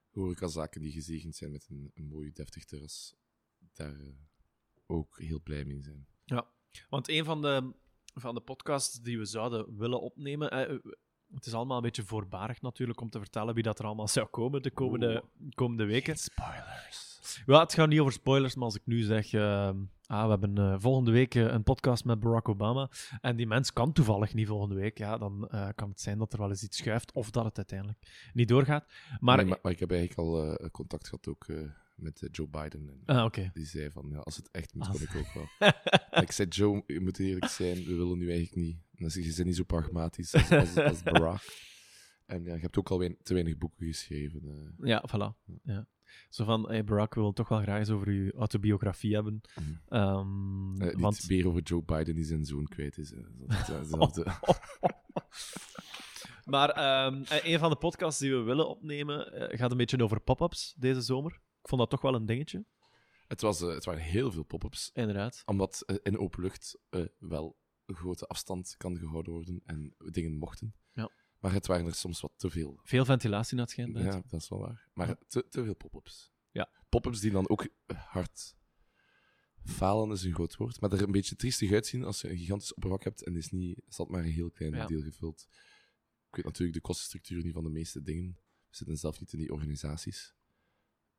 horecazaken 0.10 0.82
die 0.82 0.92
gezegend 0.92 1.36
zijn 1.36 1.52
met 1.52 1.68
een, 1.70 1.92
een 1.94 2.08
mooi 2.08 2.32
deftig 2.32 2.66
terras, 2.66 3.16
daar 3.74 4.00
eh, 4.00 4.08
ook 4.92 5.20
heel 5.20 5.42
blij 5.44 5.66
mee 5.66 5.82
zijn. 5.82 6.06
Want 6.90 7.10
een 7.10 7.26
van 7.26 7.42
de, 7.42 7.72
van 8.14 8.36
de 8.36 8.42
podcasts 8.42 9.02
die 9.02 9.18
we 9.18 9.26
zouden 9.26 9.78
willen 9.78 10.02
opnemen. 10.02 10.52
eh, 10.52 10.78
het 11.34 11.46
is 11.46 11.54
allemaal 11.54 11.78
een 11.78 11.84
beetje 11.84 12.04
voorbarig 12.06 12.62
natuurlijk 12.62 13.02
om 13.02 13.10
te 13.10 13.20
vertellen 13.20 13.54
wie 13.54 13.64
dat 13.64 13.80
er 13.80 13.86
allemaal 13.86 14.08
zou 14.08 14.28
komen 14.28 14.62
de 14.62 14.72
komende, 14.72 15.24
komende 15.54 15.86
weken. 15.86 16.18
Spoilers. 16.18 17.10
Ja, 17.46 17.60
het 17.60 17.74
gaat 17.74 17.88
niet 17.88 18.00
over 18.00 18.14
spoilers, 18.14 18.56
maar 18.56 18.64
als 18.66 18.76
ik 18.76 18.82
nu 18.86 19.02
zeg. 19.02 19.34
eh, 19.34 19.70
ah, 20.06 20.24
we 20.24 20.30
hebben 20.30 20.58
eh, 20.58 20.76
volgende 20.80 21.12
week 21.12 21.34
een 21.34 21.64
podcast 21.64 22.06
met 22.06 22.20
Barack 22.20 22.50
Obama. 22.50 22.90
En 23.22 23.36
die 23.36 23.48
mens 23.48 23.74
kan 23.74 23.92
toevallig 23.94 24.34
niet 24.34 24.48
volgende 24.48 24.76
week. 24.76 24.98
Ja, 24.98 25.18
dan 25.18 25.48
kan 25.76 25.90
het 25.90 26.02
zijn 26.02 26.18
dat 26.18 26.34
er 26.34 26.40
wel 26.40 26.50
eens 26.50 26.64
iets 26.64 26.78
schuift. 26.78 27.12
Of 27.12 27.32
dat 27.32 27.46
het 27.46 27.58
uiteindelijk 27.58 28.30
niet 28.34 28.48
doorgaat. 28.48 28.86
Maar. 29.20 29.38
Nee, 29.38 29.46
maar, 29.46 29.60
maar 29.62 29.72
ik 29.72 29.80
heb 29.80 29.92
eigenlijk 29.92 30.20
al 30.20 30.58
contact 30.72 31.08
gehad 31.08 31.28
ook 31.28 31.46
met 32.02 32.22
eh, 32.22 32.30
Joe 32.32 32.48
Biden. 32.48 32.90
En 32.90 33.16
ah, 33.16 33.34
die 33.54 33.66
zei 33.66 33.92
van, 33.92 34.10
ja, 34.10 34.18
als 34.18 34.36
het 34.36 34.50
echt 34.52 34.74
moet, 34.74 34.88
Als- 34.88 34.98
kom 34.98 35.06
ik 35.08 35.16
ook 35.16 35.34
wel. 35.34 35.72
Ik 36.24 36.32
zei, 36.32 36.48
Joe, 36.48 36.84
je 36.88 37.00
moet 37.00 37.20
eerlijk 37.20 37.46
zijn, 37.46 37.76
we 37.84 37.96
willen 37.96 38.18
nu 38.18 38.30
eigenlijk 38.32 38.56
niet. 38.68 38.76
En 38.76 38.98
dan 38.98 39.10
zeg 39.10 39.24
je, 39.26 39.34
bent 39.36 39.48
niet 39.48 39.56
zo 39.56 39.64
pragmatisch 39.64 40.34
als, 40.34 40.52
als, 40.52 40.78
als 40.78 41.04
Barack. 41.12 41.42
En 42.26 42.44
ja, 42.44 42.54
je 42.56 42.60
hebt 42.62 42.78
ook 42.78 42.90
al 42.90 42.98
te 43.24 43.34
weinig 43.34 43.58
boeken 43.58 43.86
geschreven. 43.88 44.42
eh. 44.80 44.88
Ja, 44.88 45.04
voilà. 45.08 45.54
Ja. 45.64 45.88
Zo 46.30 46.44
van, 46.46 46.68
hey 46.70 46.84
Barack, 46.84 47.14
willen 47.16 47.34
toch 47.34 47.48
wel 47.50 47.62
graag 47.62 47.80
eens 47.80 47.90
over 47.90 48.08
uw 48.08 48.32
autobiografie 48.32 49.14
hebben. 49.14 49.42
Mhm. 49.56 49.70
Ehm, 49.88 50.82
Eh, 50.82 50.88
niet 50.88 51.00
want... 51.02 51.30
meer 51.30 51.48
over 51.48 51.62
Joe 51.62 51.84
Biden 51.84 52.16
die 52.16 52.24
zijn 52.24 52.46
zoon 52.46 52.68
kwijt 52.68 52.98
is. 52.98 53.14
maar 56.46 56.70
ehm, 56.70 57.24
eh, 57.24 57.52
een 57.54 57.60
van 57.60 57.70
de 57.70 57.76
podcasts 57.76 58.20
die 58.20 58.32
we 58.32 58.42
willen 58.42 58.68
opnemen 58.70 59.32
gaat 59.58 59.72
een 59.72 59.78
beetje 59.78 60.04
over 60.04 60.20
pop-ups 60.22 60.76
deze 60.78 61.02
zomer. 61.02 61.40
Ik 61.62 61.68
vond 61.68 61.82
dat 61.82 61.90
toch 61.90 62.02
wel 62.02 62.16
een 62.16 62.26
dingetje. 62.26 62.66
Het, 63.28 63.42
was, 63.42 63.62
eh, 63.62 63.68
het 63.68 63.86
waren 63.86 64.02
heel 64.02 64.32
veel 64.32 64.44
pop-ups. 64.44 64.90
Inderdaad. 64.94 65.42
Omdat 65.46 65.82
eh, 65.86 65.96
in 66.04 66.18
open 66.18 66.42
lucht 66.42 66.78
eh, 66.90 67.06
wel 67.20 67.58
een 67.86 67.96
grote 67.96 68.28
afstand 68.28 68.76
kan 68.78 68.98
gehouden 68.98 69.34
worden 69.34 69.62
en 69.66 69.96
dingen 69.98 70.38
mochten. 70.38 70.76
Ja. 70.94 71.12
Maar 71.40 71.54
het 71.54 71.68
waren 71.68 71.86
er 71.86 71.94
soms 71.96 72.22
wat 72.22 72.34
te 72.36 72.50
veel. 72.50 72.80
Veel 72.84 73.06
ventilatie 73.06 73.56
naar 73.56 73.64
het 73.66 73.74
schijnt. 73.74 73.98
Ja, 73.98 74.22
dat 74.28 74.42
is 74.42 74.50
wel 74.50 74.60
waar. 74.60 74.90
Maar 74.94 75.08
Ja. 75.08 75.18
te, 75.28 75.48
te 75.50 75.64
veel 75.64 75.76
pop-ups. 75.76 76.32
Ja. 76.52 76.70
Pop-ups 76.90 77.20
die 77.20 77.32
dan 77.32 77.50
ook 77.50 77.68
hard 77.94 78.56
falen 79.64 80.12
is 80.12 80.24
een 80.24 80.34
groot 80.34 80.56
woord, 80.56 80.80
maar 80.82 80.92
er 80.92 81.02
een 81.02 81.12
beetje 81.12 81.36
triestig 81.36 81.72
uitzien 81.72 82.04
als 82.04 82.22
je 82.22 82.30
een 82.30 82.38
gigantisch 82.38 82.74
oppervlak 82.74 83.04
hebt 83.04 83.24
en 83.24 83.36
is 83.36 83.50
niet, 83.52 83.82
is 83.88 83.96
dat 83.96 84.10
maar 84.10 84.24
een 84.24 84.32
heel 84.32 84.52
klein 84.52 84.74
Ja. 84.74 84.86
deel 84.86 85.02
gevuld. 85.02 85.48
Ik 86.30 86.36
weet 86.36 86.46
natuurlijk 86.46 86.74
de 86.74 86.82
kostenstructuur 86.82 87.44
niet 87.44 87.54
van 87.54 87.64
de 87.64 87.70
meeste 87.70 88.02
dingen. 88.02 88.38
We 88.70 88.76
zitten 88.76 88.98
zelf 88.98 89.20
niet 89.20 89.34
in 89.34 89.40
die 89.40 89.52
organisaties. 89.52 90.34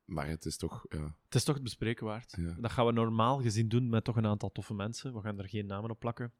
Maar 0.05 0.27
het 0.27 0.45
is 0.45 0.57
toch, 0.57 0.85
ja, 0.89 1.15
Het 1.25 1.35
is 1.35 1.43
toch 1.43 1.55
het 1.55 1.63
bespreken 1.63 2.05
waard. 2.05 2.33
Ja. 2.37 2.55
Dat 2.59 2.71
gaan 2.71 2.85
we 2.85 2.91
normaal 2.91 3.41
gezien 3.41 3.69
doen 3.69 3.89
met 3.89 4.03
toch 4.03 4.15
een 4.15 4.25
aantal 4.25 4.51
toffe 4.51 4.73
mensen. 4.73 5.13
We 5.13 5.21
gaan 5.21 5.39
er 5.39 5.49
geen 5.49 5.65
namen 5.65 5.89
op 5.89 5.99
plakken. 5.99 6.33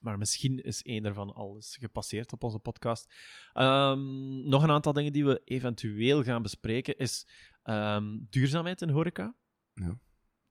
Maar 0.00 0.18
misschien 0.18 0.62
is 0.62 0.82
één 0.82 1.02
daarvan 1.02 1.34
al 1.34 1.54
eens 1.54 1.76
gepasseerd 1.80 2.32
op 2.32 2.42
onze 2.42 2.58
podcast. 2.58 3.14
Ehm, 3.52 4.48
nog 4.48 4.62
een 4.62 4.70
aantal 4.70 4.92
dingen 4.92 5.12
die 5.12 5.24
we 5.24 5.42
eventueel 5.44 6.22
gaan 6.22 6.42
bespreken 6.42 6.96
is 6.96 7.26
ehm, 7.62 8.18
duurzaamheid 8.30 8.82
in 8.82 8.88
horeca. 8.88 9.34
Ja. 9.72 9.98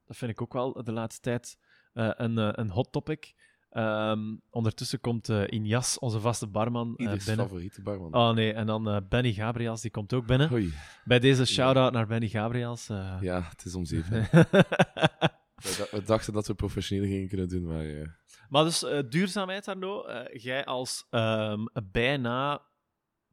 Dat 0.06 0.18
vind 0.18 0.32
ik 0.32 0.42
ook 0.42 0.54
wel 0.54 0.84
de 0.84 0.92
laatste 0.92 1.22
tijd 1.22 1.58
eh, 1.94 2.12
een, 2.14 2.38
eh, 2.38 2.50
een 2.52 2.70
hot 2.70 2.92
topic. 2.92 3.34
Ehm, 3.74 4.36
ondertussen 4.50 5.00
komt 5.00 5.30
eh 5.30 5.44
Injas, 5.48 6.00
onze 6.00 6.20
vaste 6.20 6.48
barman, 6.48 6.94
ieders 6.98 7.26
binnen. 7.26 7.46
favoriete 7.46 7.82
barman. 7.82 8.14
Oh 8.14 8.32
nee, 8.36 8.54
en 8.54 8.66
dan 8.66 8.90
eh, 8.90 8.98
Benny 9.10 9.34
Gabriels, 9.34 9.82
die 9.82 9.92
komt 9.92 10.14
ook 10.14 10.26
binnen. 10.26 10.48
Hoi. 10.50 10.74
Bij 11.06 11.20
deze 11.20 11.46
shout-out 11.46 11.94
naar 11.94 12.08
Benny 12.08 12.28
Gabriels. 12.28 12.88
Ja, 13.22 13.42
het 13.50 13.66
is 13.66 13.76
om 13.76 13.86
zeven. 13.86 14.22
we, 15.64 15.76
da- 15.78 15.98
we 15.98 16.04
dachten 16.06 16.34
dat 16.34 16.48
we 16.48 16.54
professioneel 16.54 17.06
gingen 17.06 17.28
kunnen 17.28 17.48
doen, 17.50 17.64
maar 17.66 18.16
Maar 18.50 18.64
dus 18.64 18.86
duurzaamheid, 19.10 19.68
Arno. 19.68 20.06
jij 20.34 20.66
als 20.66 21.08
ehm, 21.10 21.66
bijna 21.92 22.62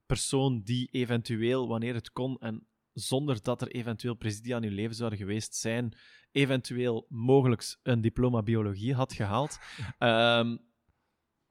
persoon 0.07 0.61
die 0.65 0.89
eventueel, 0.93 1.69
wanneer 1.69 1.95
het 1.95 2.13
kon 2.13 2.37
en 2.39 2.67
zonder 2.93 3.43
dat 3.43 3.61
er 3.61 3.69
eventueel 3.69 4.15
presidia 4.15 4.57
in 4.57 4.63
je 4.63 4.71
leven 4.71 4.95
zouden 4.95 5.19
geweest 5.19 5.55
zijn, 5.55 5.93
eventueel 6.31 7.07
mogelijk 7.09 7.77
een 7.83 8.01
diploma 8.01 8.43
biologie 8.43 8.95
had 8.95 9.13
gehaald. 9.13 9.59
Ehm, 9.99 10.57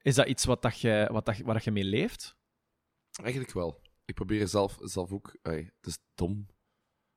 is 0.02 0.14
dat 0.14 0.26
iets 0.26 0.44
wat, 0.44 0.62
dat 0.62 0.80
je, 0.80 1.08
wat 1.12 1.24
dat, 1.24 1.38
waar 1.38 1.60
je 1.64 1.70
mee 1.70 1.84
leeft? 1.84 2.38
eigenlijk 3.22 3.52
wel. 3.52 3.80
ik 4.04 4.14
probeer 4.14 4.48
zelf, 4.48 4.78
zelf 4.80 5.12
ook... 5.12 5.38
het 5.42 5.86
is 5.86 5.98
dom, 6.14 6.46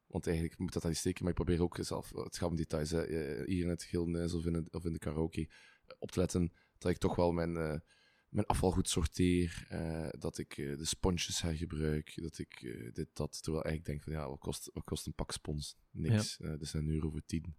want 0.05 0.27
eigenlijk 0.27 0.57
moet 0.57 0.73
dat 0.73 0.83
niet 0.83 0.97
steken, 0.97 1.21
maar 1.21 1.31
ik 1.31 1.43
probeer 1.43 1.61
ook 1.61 1.77
zelf... 1.81 2.09
Het 2.09 2.37
gaat 2.37 2.49
om 2.49 2.55
details, 2.55 2.89
hè, 2.89 3.03
eh, 3.03 3.45
hier 3.45 3.63
in 3.63 3.69
het 3.69 3.83
gilneus 3.83 4.33
of 4.33 4.45
in, 4.45 4.53
het, 4.53 4.73
of 4.73 4.85
in 4.85 4.93
de 4.93 4.99
karaoke, 4.99 5.41
eh, 5.41 5.95
op 5.99 6.11
te 6.11 6.19
letten 6.19 6.53
dat 6.77 6.91
ik 6.91 6.97
toch 6.97 7.15
wel 7.15 7.31
mijn, 7.31 7.57
eh, 7.57 7.79
mijn 8.33 8.47
afval 8.47 8.71
goed 8.71 8.89
sorteer, 8.89 9.65
eh, 9.69 10.09
dat 10.19 10.37
ik 10.37 10.57
eh, 10.57 10.77
de 10.77 10.85
sponsjes 10.85 11.41
hergebruik, 11.41 12.13
dat 12.21 12.37
ik 12.37 12.61
eh, 12.61 12.93
dit, 12.93 13.07
dat... 13.13 13.43
Terwijl 13.43 13.63
ik 13.63 13.69
eigenlijk 13.69 13.85
denk 13.85 14.03
van, 14.03 14.13
ja, 14.13 14.29
wat 14.29 14.39
kost, 14.39 14.69
wat 14.73 14.83
kost 14.83 15.05
een 15.07 15.13
pak 15.13 15.31
spons? 15.31 15.75
Niks. 15.91 16.39
Eh, 16.39 16.57
dus 16.57 16.73
een 16.73 16.89
euro 16.89 17.09
voor 17.09 17.25
tien. 17.25 17.55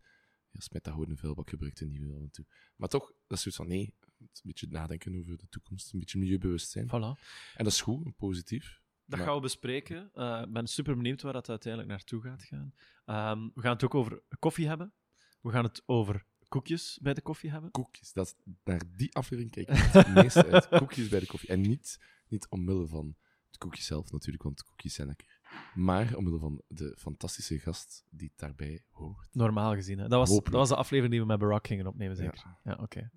Ja, 0.50 0.60
smijt 0.60 0.84
dat 0.84 0.92
gewoon 0.92 1.10
een 1.10 1.16
vuilbak, 1.16 1.48
gebruikt 1.48 1.80
een 1.80 1.90
nieuwe 1.90 2.14
af 2.14 2.20
en 2.20 2.30
toe. 2.30 2.46
Maar 2.76 2.88
toch, 2.88 3.06
dat 3.26 3.36
is 3.38 3.40
zoiets 3.40 3.56
van, 3.56 3.68
nee, 3.68 3.94
een 4.18 4.28
beetje 4.42 4.66
nadenken 4.70 5.18
over 5.18 5.36
de 5.36 5.48
toekomst, 5.48 5.92
een 5.92 5.98
beetje 5.98 6.18
milieubewustzijn. 6.18 6.86
Voilà. 6.86 7.20
En 7.54 7.64
dat 7.64 7.72
is 7.72 7.80
goed, 7.80 8.16
positief. 8.16 8.82
Dat 9.04 9.18
Maar- 9.18 9.28
gaan 9.28 9.36
we 9.36 9.42
bespreken. 9.42 10.04
Ik 10.44 10.52
ben 10.52 10.66
super 10.66 10.96
benieuwd 10.96 11.22
waar 11.22 11.32
dat 11.32 11.48
uiteindelijk 11.48 11.92
naartoe 11.92 12.22
gaat 12.22 12.42
gaan. 12.42 12.74
Ehm, 13.04 13.48
we 13.54 13.60
gaan 13.60 13.72
het 13.72 13.84
ook 13.84 13.94
over 13.94 14.22
koffie 14.38 14.66
hebben. 14.66 14.92
We 15.40 15.50
gaan 15.50 15.64
het 15.64 15.82
over 15.86 16.26
koekjes 16.54 16.98
bij 17.02 17.14
de 17.14 17.20
koffie 17.20 17.50
hebben. 17.50 17.70
Koekjes, 17.70 18.12
dat 18.12 18.26
is, 18.26 18.52
naar 18.64 18.82
die 18.96 19.14
aflevering 19.14 19.52
kijk 19.52 19.68
ik 19.68 19.76
het 19.76 20.14
meest 20.22 20.44
uit. 20.44 20.68
Koekjes 20.68 21.08
bij 21.08 21.20
de 21.20 21.26
koffie. 21.26 21.48
En 21.48 21.60
niet, 21.60 22.00
niet 22.28 22.46
omwille 22.48 22.86
van 22.86 23.16
de 23.50 23.58
koekjes 23.58 23.86
zelf 23.86 24.12
natuurlijk, 24.12 24.42
want 24.42 24.58
de 24.58 24.64
koekjes 24.64 24.94
zijn 24.94 25.06
lekker. 25.06 25.40
Maar 25.74 26.16
omwille 26.16 26.38
van 26.38 26.62
de 26.68 26.96
fantastische 26.98 27.58
gast 27.58 28.04
die 28.10 28.32
daarbij 28.36 28.84
hoort. 28.90 29.28
Normaal 29.32 29.74
gezien. 29.74 29.98
Hè. 29.98 30.08
Dat, 30.08 30.28
was, 30.28 30.42
dat 30.42 30.52
was 30.52 30.68
de 30.68 30.76
aflevering 30.76 31.12
die 31.12 31.20
we 31.22 31.26
met 31.26 31.38
Barack 31.38 31.66
gingen 31.66 31.86
opnemen, 31.86 32.16
zeker? 32.16 32.42
Ja. 32.44 32.58
Ja, 32.64 32.78
oké. 32.82 33.10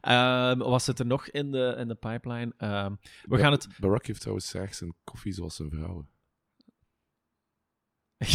Ehm, 0.00 0.58
wat 0.58 0.82
zit 0.82 0.98
er 0.98 1.06
nog 1.06 1.28
in 1.28 1.50
de, 1.50 1.74
in 1.78 1.88
de 1.88 1.94
pipeline? 1.94 2.54
Ehm, 2.56 2.94
we 3.22 3.38
gaan 3.38 3.52
het... 3.52 3.68
Barack 3.78 4.06
heeft 4.06 4.20
trouwens 4.20 4.50
graag 4.50 4.74
zijn 4.74 4.94
koffie 5.04 5.32
zoals 5.32 5.56
zijn 5.56 5.70
vrouwen. 5.70 6.08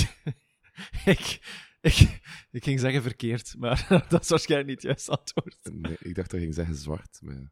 ik, 1.13 1.39
ik, 1.81 2.16
ik 2.57 2.63
ging 2.63 2.79
zeggen 2.79 3.01
verkeerd, 3.01 3.55
maar 3.57 3.85
dat 4.09 4.21
is 4.23 4.29
waarschijnlijk 4.29 4.69
niet 4.69 4.81
het 4.81 4.85
juiste 4.85 5.11
antwoord. 5.11 5.57
Nee, 5.73 5.95
ik 5.99 6.15
dacht 6.15 6.31
dat 6.31 6.39
ging 6.39 6.53
zeggen 6.53 6.75
zwart, 6.75 7.19
maar 7.21 7.51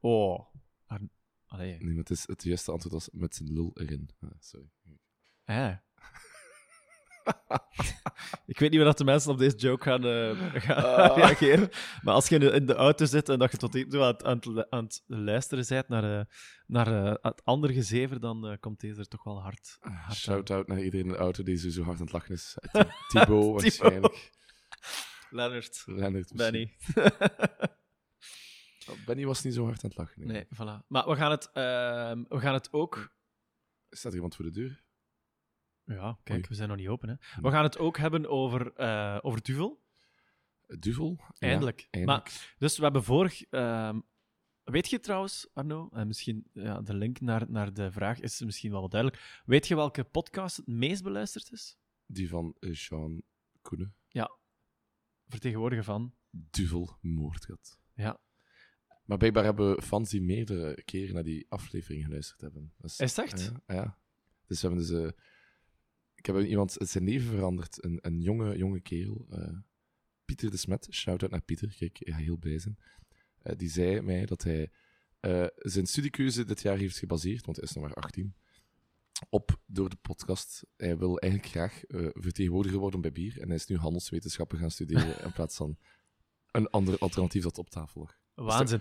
Oh. 0.00 0.54
Ar- 0.86 1.00
Allee. 1.46 1.76
nee, 1.78 1.88
maar 1.88 1.96
het, 1.96 2.10
is, 2.10 2.26
het 2.26 2.42
juiste 2.42 2.70
antwoord 2.72 2.94
was 2.94 3.08
met 3.12 3.34
zijn 3.34 3.52
lul 3.52 3.70
erin. 3.74 4.08
Ah, 4.20 4.30
sorry. 4.38 4.68
Hè? 5.44 5.74
ik 8.46 8.58
weet 8.58 8.70
niet 8.70 8.80
dat 8.80 8.98
de 8.98 9.04
mensen 9.04 9.30
op 9.30 9.38
deze 9.38 9.56
joke 9.56 9.82
gaan, 9.82 10.04
eh, 10.04 10.60
gaan 10.60 10.84
Ah. 10.84 11.16
reageren. 11.22 11.70
Maar 12.02 12.14
als 12.14 12.28
je 12.28 12.38
in 12.38 12.66
de, 12.66 12.74
auto 12.74 13.04
zit 13.04 13.28
en 13.28 13.38
dat 13.38 13.50
je 13.50 13.56
tot 13.56 13.72
hier 13.74 13.88
toe 13.88 14.00
aan 14.00 14.06
het, 14.06 14.24
aan 14.24 14.36
het, 14.36 14.70
aan 14.70 14.84
het 14.84 15.02
luisteren 15.06 15.64
bent 15.68 15.88
naar, 15.88 16.28
naar 16.66 17.04
eh, 17.04 17.14
het 17.20 17.44
andere 17.44 17.72
gezever, 17.72 18.20
dan 18.20 18.56
komt 18.60 18.80
deze 18.80 19.00
er 19.00 19.08
toch 19.08 19.24
wel 19.24 19.42
hard. 19.42 19.76
hard. 19.80 20.16
Shout-out 20.16 20.66
naar 20.66 20.82
iedereen 20.82 21.06
in 21.06 21.12
de 21.12 21.18
auto 21.18 21.42
die 21.42 21.70
zo, 21.70 21.82
hard 21.82 21.96
aan 21.96 22.04
het 22.04 22.12
lachen 22.12 22.34
is. 22.34 22.56
Thibaut 23.08 23.62
waarschijnlijk. 23.62 24.30
Leonard. 25.30 26.32
Benny. 26.34 26.76
Oh, 28.88 29.04
Benny 29.06 29.26
was 29.26 29.42
niet 29.42 29.54
zo 29.54 29.64
hard 29.64 29.84
aan 29.84 29.90
het 29.90 29.98
lachen. 29.98 30.26
Nee, 30.26 30.44
voilà. 30.44 30.86
Maar 30.88 31.08
we 31.08 31.16
gaan 31.16 31.30
het, 31.30 31.50
ehm, 31.52 32.24
we 32.28 32.40
gaan 32.40 32.54
het 32.54 32.72
ook... 32.72 33.14
Staat 33.90 34.10
er 34.10 34.14
iemand 34.14 34.36
voor 34.36 34.44
de 34.44 34.50
deur? 34.50 34.84
Ja, 35.86 36.18
kijk, 36.22 36.38
Oei. 36.38 36.48
we 36.48 36.54
zijn 36.54 36.68
nog 36.68 36.76
niet 36.76 36.88
open. 36.88 37.08
Hè. 37.08 37.14
We 37.42 37.50
gaan 37.50 37.62
het 37.62 37.78
ook 37.78 37.96
hebben 37.98 38.28
over, 38.28 38.72
eh 38.72 39.18
over 39.22 39.42
Duvel. 39.42 39.84
Duvel? 40.66 41.16
Ja, 41.18 41.48
Eindelijk. 41.48 41.88
Maar, 42.04 42.54
dus 42.58 42.76
we 42.76 42.82
hebben 42.82 43.04
vorig... 43.04 43.44
ehm, 43.44 44.00
weet 44.64 44.88
je 44.90 45.00
trouwens, 45.00 45.48
Arno, 45.52 45.88
en 45.92 46.06
misschien 46.06 46.46
ja, 46.52 46.80
de 46.80 46.94
link 46.94 47.20
naar, 47.20 47.50
naar 47.50 47.72
de 47.72 47.92
vraag 47.92 48.20
is 48.20 48.40
misschien 48.40 48.70
wel 48.70 48.80
wat 48.80 48.90
duidelijk. 48.90 49.42
Weet 49.44 49.68
je 49.68 49.74
welke 49.74 50.04
podcast 50.04 50.56
het 50.56 50.66
meest 50.66 51.02
beluisterd 51.02 51.52
is? 51.52 51.78
Die 52.06 52.28
van 52.28 52.56
eh, 52.60 52.74
Jean 52.74 53.22
Koenen. 53.62 53.94
Vertegenwoordiger 55.28 55.84
van... 55.84 56.14
Duvel 56.30 56.96
Moordgat. 57.00 57.78
Ja. 57.94 58.20
Maar 59.04 59.16
blijkbaar 59.18 59.44
hebben 59.44 59.82
fans 59.82 60.10
die 60.10 60.22
meerdere 60.22 60.82
keren 60.84 61.14
naar 61.14 61.22
die 61.22 61.46
aflevering 61.48 62.04
geluisterd 62.04 62.40
hebben. 62.40 62.72
Dat 62.78 62.90
Is 62.98 63.16
het 63.16 63.18
echt? 63.18 63.52
Ja, 63.66 63.74
ja. 63.74 63.98
Dus 64.46 64.62
we 64.62 64.68
hebben 64.68 64.86
dus... 64.86 65.02
eh, 65.04 65.20
ik 66.26 66.34
heb 66.34 66.44
iemand 66.44 66.76
zijn 66.78 67.04
leven 67.04 67.28
veranderd. 67.30 67.84
Een, 67.84 67.98
een 68.02 68.20
jonge, 68.20 68.56
jonge 68.56 68.80
kerel. 68.80 69.26
eh, 69.30 69.48
Pieter 70.24 70.50
de 70.50 70.56
Smet. 70.56 70.88
Shout-out 70.90 71.30
naar 71.30 71.40
Pieter. 71.42 71.74
Kijk, 71.78 71.98
ik 71.98 72.12
ga 72.14 72.18
heel 72.20 72.36
blij 72.36 72.58
zijn. 72.58 72.78
Eh, 73.42 73.56
die 73.56 73.68
zei 73.68 74.00
mij 74.00 74.26
dat 74.26 74.42
hij 74.42 74.70
eh, 75.20 75.46
zijn 75.56 75.86
studiekeuze 75.86 76.44
dit 76.44 76.62
jaar 76.62 76.76
heeft 76.76 76.98
gebaseerd, 76.98 77.44
want 77.44 77.56
hij 77.56 77.66
is 77.66 77.72
nog 77.74 77.84
maar 77.84 77.94
18, 77.94 78.34
op 79.28 79.60
door 79.66 79.88
de 79.88 79.96
podcast. 79.96 80.66
Hij 80.76 80.98
wil 80.98 81.18
eigenlijk 81.18 81.52
graag 81.52 81.80
vertegenwoordiger 82.12 82.78
worden 82.78 83.00
bij 83.00 83.12
bier. 83.12 83.40
En 83.40 83.46
hij 83.46 83.56
is 83.56 83.66
nu 83.66 83.76
handelswetenschappen 83.76 84.58
gaan 84.58 84.70
studeren 84.70 85.20
in 85.24 85.32
plaats 85.32 85.56
van 85.56 85.78
een 86.50 86.70
ander 86.70 86.98
alternatief 86.98 87.42
dat 87.42 87.58
op 87.58 87.70
tafel 87.70 88.00
lag. 88.00 88.18
Waanzin. 88.34 88.80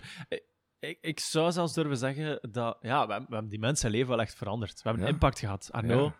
Ik, 0.79 0.97
ik, 1.01 1.19
zou 1.19 1.51
zelfs 1.51 1.73
durven 1.73 1.97
zeggen 1.97 2.51
dat... 2.51 2.77
Ja, 2.81 3.05
we 3.05 3.11
hebben, 3.11 3.29
we 3.29 3.33
hebben 3.35 3.49
die 3.51 3.59
mensen 3.59 3.89
leven 3.91 4.09
wel 4.09 4.21
echt 4.21 4.35
veranderd. 4.35 4.81
We 4.81 4.89
hebben 4.89 5.07
Ja. 5.07 5.13
impact 5.13 5.39
gehad. 5.39 5.71
Arno, 5.71 6.03
Ja. 6.03 6.15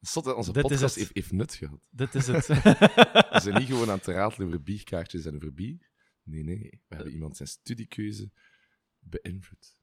Zot, 0.00 0.34
onze 0.34 0.52
Dit 0.52 0.62
podcast 0.62 0.94
heeft, 0.94 1.14
heeft 1.14 1.32
nut 1.32 1.54
gehad. 1.54 1.80
dit 1.90 2.14
is 2.14 2.26
het. 2.26 2.46
We 3.32 3.38
zijn 3.42 3.58
niet 3.58 3.68
gewoon 3.68 3.90
aan 3.90 3.96
het 3.96 4.06
ratelen 4.06 4.46
over 4.46 4.62
bierkaartjes 4.62 5.24
en 5.24 5.34
over 5.34 5.54
bier. 5.54 5.90
Nee, 6.22 6.42
nee. 6.42 6.82
We 6.88 6.94
hebben 6.94 7.12
iemand 7.12 7.36
zijn 7.36 7.48
studiekeuze 7.48 8.30
beïnvloed. 8.98 9.78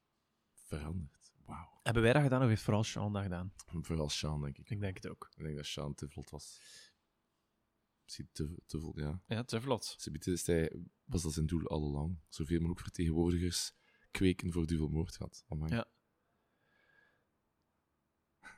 Veranderd. 0.53 1.31
Wauw. 1.45 1.79
hebben 1.83 2.03
wij 2.03 2.13
dat 2.13 2.21
gedaan 2.21 2.41
of 2.41 2.47
heeft 2.47 2.61
vooral 2.61 2.83
Sean 2.83 3.13
dat 3.13 3.23
gedaan? 3.23 3.53
Vooral 3.65 4.09
Sean, 4.09 4.41
denk 4.41 4.57
ik. 4.57 4.69
Ik 4.69 4.79
denk 4.79 4.95
het 4.95 5.07
ook. 5.07 5.27
Ik 5.35 5.43
denk 5.43 5.55
dat 5.55 5.65
Sean 5.65 5.95
te 5.95 6.09
vlot 6.09 6.29
was. 6.29 6.61
Misschien 8.03 8.29
te, 8.31 8.57
te 8.65 8.79
vlot, 8.79 8.95
ja. 8.95 9.21
Ja, 9.27 9.43
te 9.43 9.61
vlot. 9.61 9.97
Hij, 10.45 10.81
was 11.03 11.21
dat 11.21 11.33
zijn 11.33 11.45
doel 11.45 11.67
all 11.67 11.81
along. 11.81 12.19
Zoveel 12.29 12.57
mogelijk 12.57 12.81
vertegenwoordigers 12.81 13.73
kweken 14.11 14.51
voor 14.51 14.65
duvelmoord 14.67 15.15
gehad. 15.15 15.45
Amai. 15.47 15.73
Ja. 15.73 15.87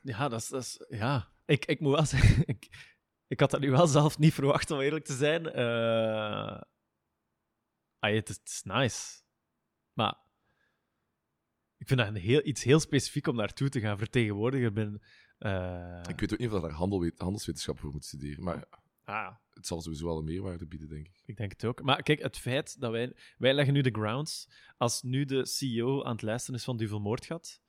Ja, 0.02 0.28
dat 0.30 0.40
is... 0.42 0.48
Dat 0.48 0.62
is 0.62 0.86
ja. 0.90 1.32
Ik, 1.46 1.66
ik 1.66 1.80
moet 1.80 1.94
wel 1.94 2.06
zeggen... 2.06 2.44
Ik, 2.56 2.68
ik 3.28 3.40
had 3.40 3.52
dat 3.52 3.60
nu 3.60 3.72
wel 3.72 3.88
zelf 3.88 4.18
niet 4.18 4.34
verwacht, 4.34 4.72
om 4.72 4.80
eerlijk 4.80 5.06
te 5.06 5.14
zijn. 5.16 5.46
Eh 5.52 6.62
ah, 8.00 8.14
het, 8.14 8.30
is, 8.30 8.36
het 8.38 8.48
is 8.48 8.62
nice. 8.64 9.22
Maar... 9.94 10.18
Ik 11.78 11.88
vind 11.88 12.00
dat 12.00 12.08
een 12.10 12.16
heel, 12.16 12.46
iets 12.46 12.64
heel 12.64 12.80
specifiek 12.80 13.28
om 13.28 13.36
naartoe 13.36 13.70
te 13.70 13.80
gaan. 13.80 13.98
Vertegenwoordiger 13.98 14.74
ben... 14.74 15.02
eh, 15.38 16.02
Ik 16.08 16.20
weet 16.20 16.34
ook 16.34 16.40
niet 16.40 16.52
of 16.52 16.62
daar 16.62 16.72
handel, 16.72 17.12
handelswetenschappen 17.18 17.84
voor 17.84 17.94
moet 17.94 18.06
studeren, 18.06 18.44
maar 18.44 18.66
ah, 19.04 19.36
het 19.50 19.68
zal 19.68 19.82
sowieso 19.82 20.06
wel 20.06 20.18
een 20.18 20.24
meerwaarde 20.24 20.66
bieden, 20.68 20.90
denk 20.90 21.08
ik. 21.08 21.22
Ik 21.26 21.38
denk 21.38 21.52
het 21.52 21.66
ook. 21.66 21.82
Maar 21.82 22.04
kijk, 22.04 22.22
het 22.22 22.38
feit 22.38 22.80
dat 22.80 22.92
wij... 22.92 23.16
Wij 23.38 23.54
leggen 23.54 23.74
nu 23.74 23.82
de 23.82 23.92
grounds. 23.92 24.48
Als 24.78 25.02
nu 25.02 25.26
de 25.26 25.46
CEO 25.46 26.04
aan 26.04 26.12
het 26.12 26.22
luisteren 26.22 26.60
is 26.60 26.66
van 26.66 26.78
Duvel 26.78 27.00
Moordgat... 27.00 27.62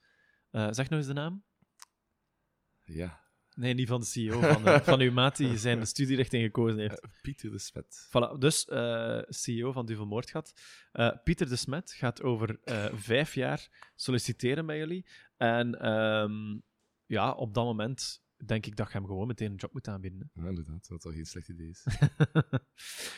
eh, 0.50 0.68
zeg 0.70 0.88
nog 0.88 0.98
eens 0.98 1.08
de 1.08 1.14
naam. 1.14 1.44
Ja. 2.92 3.20
Nee, 3.55 3.74
niet 3.74 3.88
van 3.88 4.00
de 4.00 4.07
CEO, 4.07 4.40
van, 4.40 4.66
eh, 4.66 4.81
van 4.81 5.00
uw 5.00 5.12
maat 5.12 5.37
die 5.37 5.59
zijn 5.59 5.87
studierichting 5.87 6.44
gekozen 6.44 6.79
heeft. 6.79 7.00
Eh, 7.00 7.11
Pieter 7.22 7.50
de 7.50 7.59
Svet. 7.59 8.09
Voilà, 8.09 8.38
dus 8.38 8.64
eh, 8.64 9.20
CEO 9.29 9.72
van 9.72 9.87
Duvel 9.87 10.07
Moordgat. 10.07 10.53
Pieter 11.24 11.48
de 11.48 11.57
Smet 11.57 11.92
gaat 11.92 12.22
over 12.22 12.59
vijf 12.94 13.35
jaar 13.35 13.90
solliciteren 13.94 14.66
bij 14.66 14.79
jullie. 14.79 15.07
En 15.37 15.81
ehm, 15.81 16.59
ja, 17.07 17.33
op 17.33 17.55
dat 17.55 17.64
moment 17.64 18.22
denk 18.44 18.66
ik 18.66 18.76
dat 18.76 18.87
je 18.87 18.92
hem 18.92 19.07
gewoon 19.07 19.26
meteen 19.26 19.50
een 19.50 19.57
job 19.57 19.72
moet 19.72 19.88
aanbieden. 19.88 20.31
hè. 20.33 20.42
Ja, 20.42 20.48
inderdaad, 20.48 20.88
dat 20.88 21.03
wel 21.03 21.12
geen 21.12 21.26
slecht 21.26 21.48
idee 21.48 21.68
is. 21.68 21.85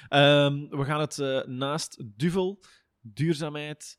Ehm, 0.08 0.68
we 0.68 0.84
gaan 0.84 1.00
het 1.00 1.46
naast 1.46 2.02
duvel, 2.16 2.62
duurzaamheid. 3.00 3.96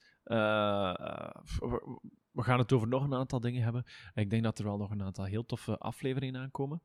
We, 2.33 2.43
gaan 2.43 2.59
het 2.59 2.71
over 2.73 2.87
nog 2.87 3.03
een 3.03 3.13
aantal 3.13 3.39
dingen 3.39 3.63
hebben. 3.63 3.83
En 4.13 4.23
ik 4.23 4.29
denk 4.29 4.43
dat 4.43 4.57
er 4.59 4.65
wel 4.65 4.77
nog 4.77 4.91
een 4.91 5.03
aantal 5.03 5.25
heel 5.25 5.45
toffe 5.45 5.77
afleveringen 5.77 6.41
aankomen. 6.41 6.81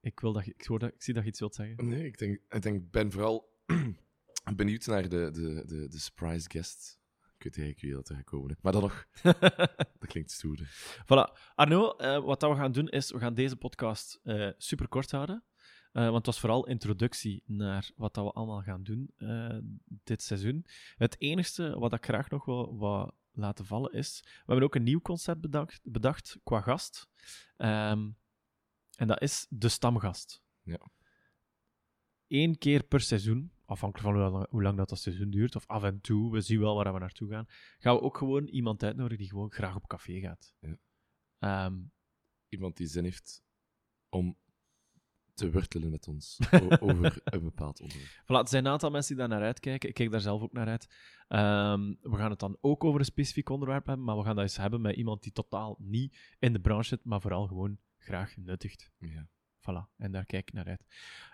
Ik, 0.00 0.20
wil 0.20 0.32
dat, 0.32 0.44
je- 0.44 0.54
ik, 0.56 0.64
hoor 0.64 0.78
dat, 0.78 0.92
ik 0.94 1.02
zie 1.02 1.14
dat 1.14 1.22
je 1.22 1.28
iets 1.28 1.38
wilt 1.40 1.54
zeggen. 1.54 1.88
Nee, 1.88 2.04
ik 2.04 2.18
denk, 2.18 2.40
ik 2.48 2.62
denk, 2.62 2.90
ben 2.90 3.12
vooral 3.12 3.48
benieuwd 4.56 4.86
naar 4.86 5.02
de, 5.08 5.30
de, 5.30 5.62
de, 5.66 5.88
de 5.88 5.98
surprise 5.98 6.50
guest. 6.50 7.00
Ik 7.38 7.42
weet 7.44 7.56
eigenlijk 7.58 7.80
wie 7.80 7.92
dat 7.94 8.08
er 8.08 8.14
gaat 8.14 8.24
komen. 8.24 8.56
Maar 8.60 8.72
dan 8.72 8.82
nog, 8.82 9.06
dat 9.98 10.06
klinkt 10.06 10.30
stoer. 10.30 10.58
Voilà. 11.04 11.38
Arno, 11.54 11.90
eh, 11.90 12.24
wat 12.24 12.40
dat 12.40 12.50
we 12.50 12.56
gaan 12.56 12.72
doen 12.72 12.88
is, 12.88 13.10
we 13.10 13.18
gaan 13.18 13.34
deze 13.34 13.56
podcast 13.56 14.20
eh 14.22 14.50
super 14.56 14.88
kort 14.88 15.10
houden. 15.10 15.44
Eh, 15.92 16.02
want 16.02 16.16
het 16.16 16.26
was 16.26 16.40
vooral 16.40 16.66
introductie 16.66 17.42
naar 17.46 17.90
wat 17.96 18.14
dat 18.14 18.24
we 18.24 18.30
allemaal 18.32 18.62
gaan 18.62 18.82
doen 18.82 19.10
dit 19.86 20.22
seizoen. 20.22 20.66
Het 20.96 21.20
enige 21.20 21.78
wat 21.78 21.92
ik 21.92 22.04
graag 22.04 22.30
nog 22.30 22.44
wil 22.44 22.76
wat 22.78 23.14
laten 23.40 23.64
vallen 23.64 23.92
is, 23.92 24.20
we 24.22 24.42
hebben 24.46 24.64
ook 24.64 24.74
een 24.74 24.82
nieuw 24.82 25.00
concept 25.00 25.40
bedacht, 25.40 25.80
bedacht 25.82 26.38
qua 26.44 26.60
gast. 26.60 27.08
Ehm, 27.56 28.10
en 28.96 29.06
dat 29.06 29.22
is 29.22 29.46
de 29.48 29.68
stamgast. 29.68 30.42
Ja. 30.62 30.90
Eén 32.26 32.58
keer 32.58 32.82
per 32.82 33.00
seizoen, 33.00 33.52
afhankelijk 33.64 34.08
van 34.08 34.22
hoe 34.22 34.30
lang, 34.30 34.46
hoe 34.50 34.62
lang 34.62 34.76
dat, 34.76 34.88
dat 34.88 34.98
seizoen 34.98 35.30
duurt, 35.30 35.56
of 35.56 35.66
af 35.66 35.82
en 35.82 36.00
toe, 36.00 36.32
we 36.32 36.40
zien 36.40 36.60
wel 36.60 36.74
waar 36.74 36.92
we 36.92 36.98
naartoe 36.98 37.30
gaan, 37.30 37.46
gaan 37.78 37.94
we 37.94 38.00
ook 38.00 38.16
gewoon 38.16 38.46
iemand 38.46 38.82
uitnodigen 38.82 39.18
die 39.18 39.28
gewoon 39.28 39.52
graag 39.52 39.76
op 39.76 39.86
café 39.86 40.20
gaat. 40.20 40.54
Ja. 40.58 40.78
Ehm, 41.38 41.78
iemand 42.48 42.76
die 42.76 42.86
zin 42.86 43.04
heeft 43.04 43.42
om 44.08 44.38
te 45.36 45.50
wortelen 45.50 45.90
met 45.90 46.08
ons 46.08 46.38
over 46.80 47.20
een 47.24 47.42
bepaald 47.42 47.80
onderwerp. 47.80 48.22
Voilà, 48.22 48.26
er 48.26 48.48
zijn 48.48 48.64
een 48.64 48.72
aantal 48.72 48.90
mensen 48.90 49.16
die 49.16 49.26
daar 49.26 49.38
naar 49.38 49.46
uitkijken. 49.46 49.88
Ik 49.88 49.94
kijk 49.94 50.10
daar 50.10 50.20
zelf 50.20 50.42
ook 50.42 50.52
naar 50.52 50.66
uit. 50.66 50.94
Ehm, 51.28 51.94
we 52.00 52.16
gaan 52.16 52.30
het 52.30 52.38
dan 52.38 52.56
ook 52.60 52.84
over 52.84 53.00
een 53.00 53.06
specifiek 53.06 53.48
onderwerp 53.48 53.86
hebben, 53.86 54.04
maar 54.04 54.16
we 54.16 54.24
gaan 54.24 54.34
dat 54.34 54.44
eens 54.44 54.56
hebben 54.56 54.80
met 54.80 54.96
iemand 54.96 55.22
die 55.22 55.32
totaal 55.32 55.76
niet 55.78 56.34
in 56.38 56.52
de 56.52 56.60
branche 56.60 56.88
zit, 56.88 57.04
maar 57.04 57.20
vooral 57.20 57.46
gewoon 57.46 57.78
graag 57.98 58.36
nuttigt. 58.36 58.90
Ja. 58.98 59.28
Voilà, 59.60 59.88
en 59.96 60.12
daar 60.12 60.26
kijk 60.26 60.48
ik 60.48 60.54
naar 60.54 60.66
uit. 60.66 60.84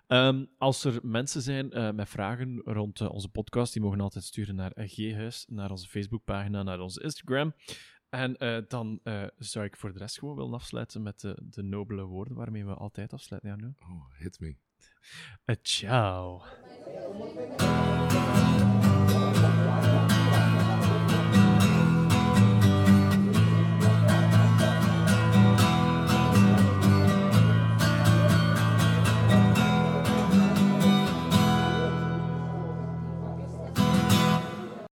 Ehm, 0.07 0.45
als 0.59 0.85
er 0.85 0.99
mensen 1.03 1.43
zijn 1.43 1.73
eh, 1.73 1.91
met 1.91 2.09
vragen 2.09 2.61
rond 2.65 3.01
eh, 3.01 3.11
onze 3.11 3.29
podcast, 3.29 3.73
die 3.73 3.83
mogen 3.83 4.01
altijd 4.01 4.25
sturen 4.25 4.55
naar 4.55 4.79
uh, 4.79 4.89
G-huis, 4.89 5.47
naar 5.49 5.71
onze 5.71 5.89
Facebookpagina, 5.89 6.63
naar 6.63 6.81
onze 6.81 7.03
Instagram. 7.03 7.55
En 8.13 8.37
eh, 8.37 8.59
dan 8.69 9.01
eh, 9.03 9.25
zou 9.39 9.65
ik 9.65 9.77
voor 9.77 9.93
de 9.93 9.99
rest 9.99 10.19
gewoon 10.19 10.37
willen 10.37 10.53
afsluiten 10.53 11.03
met 11.03 11.21
de, 11.21 11.39
de 11.43 11.63
nobele 11.63 12.05
woorden 12.05 12.35
waarmee 12.35 12.65
we 12.65 12.75
altijd 12.75 13.13
afsluiten. 13.13 13.51
Ja, 13.51 13.57
nu. 13.57 13.75
Oh, 13.81 14.05
hit 14.19 14.41
me. 14.41 14.57
Eh, 15.45 15.57
ciao. 15.63 16.43